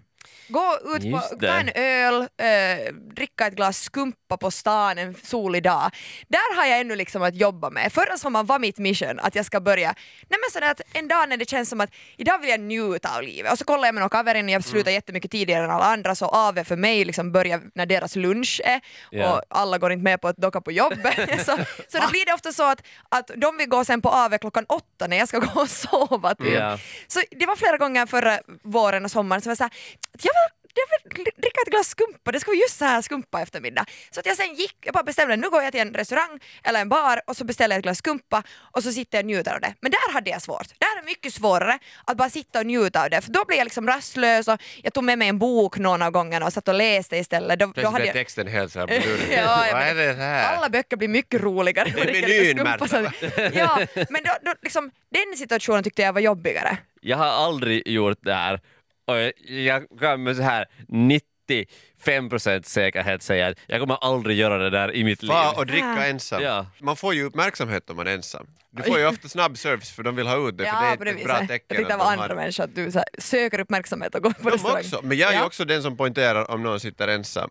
Gå 0.47 0.77
ut 0.95 1.01
på, 1.01 1.07
Just 1.07 1.39
ta 1.39 1.47
en 1.47 1.69
öl, 1.75 2.21
eh, 2.21 2.93
dricka 2.93 3.47
ett 3.47 3.55
glas 3.55 3.79
skumpa 3.83 4.37
på 4.37 4.51
stan 4.51 4.97
en 4.97 5.15
solig 5.23 5.63
dag. 5.63 5.91
Där 6.27 6.55
har 6.55 6.65
jag 6.65 6.79
ännu 6.79 6.95
liksom 6.95 7.23
att 7.23 7.35
jobba 7.35 7.69
med. 7.69 7.93
Förra 7.93 8.17
sommaren 8.17 8.45
var 8.45 8.59
mitt 8.59 8.77
mission 8.77 9.19
att 9.19 9.35
jag 9.35 9.45
ska 9.45 9.59
börja, 9.61 9.95
nej 10.29 10.39
men 10.41 10.51
sådär 10.51 10.71
att 10.71 10.81
en 10.93 11.07
dag 11.07 11.29
när 11.29 11.37
det 11.37 11.49
känns 11.49 11.69
som 11.69 11.81
att 11.81 11.89
idag 12.17 12.39
vill 12.39 12.49
jag 12.49 12.59
njuta 12.59 13.15
av 13.17 13.23
livet 13.23 13.51
och 13.51 13.57
så 13.57 13.65
kollar 13.65 13.87
jag 13.87 13.95
med 13.95 14.01
några 14.01 14.09
kaverin, 14.17 14.49
jag 14.49 14.63
slutar 14.63 14.83
Mm. 14.83 14.93
jättemycket 14.93 15.31
tidigare 15.31 15.63
än 15.63 15.71
alla 15.71 15.85
andra 15.85 16.15
så 16.15 16.25
AV 16.25 16.63
för 16.63 16.75
mig 16.75 17.05
liksom 17.05 17.31
börjar 17.31 17.61
när 17.75 17.85
deras 17.85 18.15
lunch 18.15 18.61
är 18.65 18.81
Ja. 19.11 19.33
och 19.33 19.41
alla 19.49 19.77
går 19.77 19.91
inte 19.91 20.03
med 20.03 20.21
på 20.21 20.27
att 20.27 20.37
docka 20.37 20.61
på 20.61 20.71
jobbet. 20.71 21.15
så, 21.45 21.57
så 21.87 21.97
då 21.99 22.07
blir 22.09 22.25
det 22.25 22.33
ofta 22.33 22.51
så 22.51 22.63
att, 22.63 22.81
att 23.09 23.31
de 23.35 23.57
vill 23.57 23.69
gå 23.69 23.85
sen 23.85 24.01
på 24.01 24.09
AV 24.09 24.37
klockan 24.37 24.65
åtta 24.69 25.07
när 25.07 25.17
jag 25.17 25.27
ska 25.27 25.39
gå 25.39 25.61
och 25.61 25.69
sova. 25.69 26.35
Typ. 26.35 26.53
Ja. 26.53 26.77
Så 27.07 27.21
det 27.31 27.45
var 27.45 27.55
flera 27.55 27.77
gånger 27.77 28.05
förra 28.05 28.39
våren 28.63 29.05
och 29.05 29.11
sommaren 29.11 29.41
som 29.41 29.49
jag 29.49 29.57
sa 29.57 29.69
att 30.13 30.25
jag 30.25 30.31
vill, 30.33 30.49
jag 30.75 31.17
vill 31.17 31.25
dricka 31.37 31.61
ett 31.65 31.71
glas 31.71 31.87
skumpa, 31.87 32.31
det 32.31 32.39
ska 32.39 32.49
vara 32.51 32.57
just 32.57 32.77
så 32.77 32.85
här 32.85 33.01
skumpa 33.01 33.41
eftermiddag. 33.41 33.85
Så 34.11 34.19
att 34.19 34.25
jag 34.25 34.37
sen 34.37 34.55
gick, 34.55 34.77
jag 34.81 34.93
bara 34.93 35.03
bestämde 35.03 35.35
nu 35.35 35.49
går 35.49 35.63
jag 35.63 35.71
till 35.71 35.81
en 35.81 35.93
restaurang 35.93 36.39
eller 36.63 36.81
en 36.81 36.89
bar 36.89 37.21
och 37.27 37.37
så 37.37 37.43
beställer 37.45 37.75
jag 37.75 37.79
ett 37.79 37.83
glas 37.83 37.97
skumpa 37.97 38.43
och 38.59 38.83
så 38.83 38.91
sitter 38.91 39.17
jag 39.17 39.23
och 39.23 39.25
njuter 39.25 39.53
av 39.53 39.61
det. 39.61 39.73
Men 39.81 39.91
där 39.91 40.13
hade 40.13 40.29
jag 40.29 40.41
svårt. 40.41 40.67
Där 40.79 40.87
är 40.97 41.01
det 41.01 41.05
mycket 41.05 41.33
svårare 41.33 41.79
att 42.05 42.17
bara 42.17 42.29
sitta 42.29 42.59
och 42.59 42.65
njuta 42.65 43.03
av 43.03 43.09
det 43.09 43.21
för 43.21 43.31
då 43.31 43.45
blir 43.45 43.57
jag 43.57 43.65
liksom 43.65 43.87
rastlös 43.87 44.47
och 44.47 44.61
jag 44.83 44.93
tog 44.93 45.03
med 45.03 45.17
mig 45.19 45.27
en 45.27 45.39
bok 45.39 45.77
någon 45.77 46.01
av 46.01 46.11
gångerna 46.11 46.45
och 46.45 46.53
satt 46.53 46.67
och 46.67 46.73
läste 46.73 47.17
istället. 47.17 47.59
Då, 47.59 47.73
då 47.75 47.87
hade 47.89 48.05
jag... 48.05 48.13
texten 48.13 48.47
helt 48.47 48.73
såhär. 48.73 48.87
Ja, 49.31 49.65
Vad 49.73 49.81
är 49.81 49.95
det 49.95 50.13
här? 50.13 50.55
alla 50.55 50.69
böcker 50.69 50.97
blir 50.97 51.07
mycket 51.07 51.41
roligare. 51.41 51.89
Det 51.95 52.01
är 52.01 52.55
menyn, 52.55 52.87
så- 52.89 53.11
Ja, 53.59 53.79
men 54.09 54.23
då, 54.23 54.31
då, 54.41 54.53
liksom, 54.61 54.91
den 55.11 55.37
situationen 55.37 55.83
tyckte 55.83 56.01
jag 56.01 56.13
var 56.13 56.21
jobbigare. 56.21 56.77
Jag 57.01 57.17
har 57.17 57.25
aldrig 57.25 57.87
gjort 57.87 58.17
det 58.21 58.33
här 58.33 58.59
och 59.07 59.31
jag- 59.49 59.83
kan 59.99 60.23
med 60.23 60.35
så 60.35 60.41
här 60.41 60.65
95% 60.87 62.65
säkerhet 62.65 63.23
säga 63.23 63.47
att 63.47 63.57
jag 63.67 63.79
kommer 63.79 63.95
aldrig 64.01 64.37
göra 64.37 64.57
det 64.57 64.69
där 64.69 64.95
i 64.95 65.03
mitt 65.03 65.23
liv. 65.23 65.29
Fa 65.31 65.51
och 65.51 65.65
dricka 65.65 66.05
ensam. 66.07 66.43
Ja. 66.43 66.65
Man 66.81 66.95
får 66.95 67.13
ju 67.13 67.23
uppmärksamhet 67.23 67.89
om 67.89 67.95
man 67.95 68.07
är 68.07 68.11
ensam. 68.11 68.47
Du 68.71 68.83
får 68.83 68.99
ju 68.99 69.07
ofta 69.07 69.27
snabb 69.29 69.57
service 69.57 69.91
för 69.91 70.03
de 70.03 70.15
vill 70.15 70.27
ha 70.27 70.49
ut 70.49 70.57
det, 70.57 70.63
för 70.65 71.05
det 71.05 71.11
är 71.11 71.15
ett 71.15 71.23
bra 71.25 71.37
tecken. 71.39 71.49
Jag 71.67 71.77
tyckte 71.77 71.83
det 71.83 71.93
att 71.93 71.99
var 71.99 72.11
andra 72.11 72.27
har- 72.27 72.35
människor, 72.35 72.63
att 72.63 72.75
du 72.75 72.91
så 72.91 72.97
här, 72.97 73.07
söker 73.19 73.59
uppmärksamhet 73.59 74.15
och 74.15 74.23
går 74.23 74.31
på 74.31 74.43
De 74.49 74.51
restaurang. 74.51 74.77
också, 74.79 74.99
men 75.03 75.17
jag 75.17 75.29
är 75.29 75.33
ju 75.33 75.39
Ja. 75.39 75.45
också 75.45 75.65
den 75.65 75.83
som 75.83 75.97
poängterar 75.97 76.51
om 76.51 76.63
någon 76.63 76.79
sitter 76.79 77.07
ensam. 77.07 77.49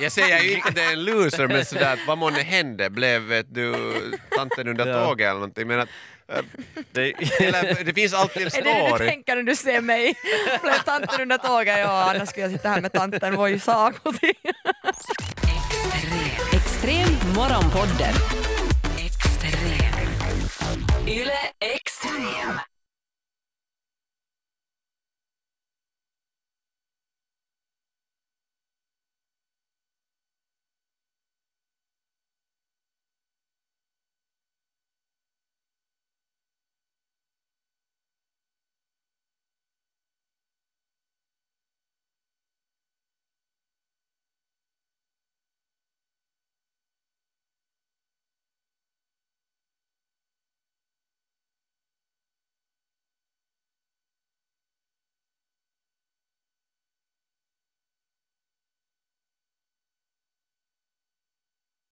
Jag 0.00 0.12
säger 0.12 0.42
ju 0.42 0.52
inte 0.54 0.68
att 0.68 0.74
det 0.74 0.82
är 0.82 0.92
en 0.92 1.04
loser 1.04 1.48
men 1.48 1.64
sådär 1.64 1.92
att 1.92 2.06
vad 2.06 2.18
månne 2.18 2.38
hände, 2.42 2.90
blev 2.90 3.44
du 3.48 3.74
tanten 4.36 4.68
under 4.68 4.86
Ja. 4.86 5.06
tåget 5.06 5.24
eller 5.24 5.34
någonting 5.34 5.66
men 5.68 5.80
att 5.80 5.88
Det, 6.92 7.12
eller, 7.40 7.84
det 7.84 7.94
finns 7.94 8.14
alltid 8.14 8.42
en 8.42 8.48
Är 8.48 8.62
det 8.62 8.72
det 8.72 8.82
du 8.82 8.88
story. 8.88 9.08
tänker 9.08 9.36
när 9.36 9.42
du 9.42 9.56
ser 9.56 9.80
mig? 9.80 10.14
Blev 10.62 10.72
tanten 10.84 11.20
under 11.20 11.38
tåget? 11.38 11.78
Ja, 11.78 12.10
annars 12.14 12.28
skulle 12.28 12.44
jag 12.46 12.52
sitta 12.52 12.68
här 12.68 12.80
med 12.80 12.92
tanten 12.92 13.36
Voi 13.36 13.58
Saakoti. 13.58 14.32
Extrem 16.52 17.34
morgonpodden. 17.36 18.14
Extrem. 19.06 20.08
Yle 21.08 21.38
Extrem. 21.60 22.58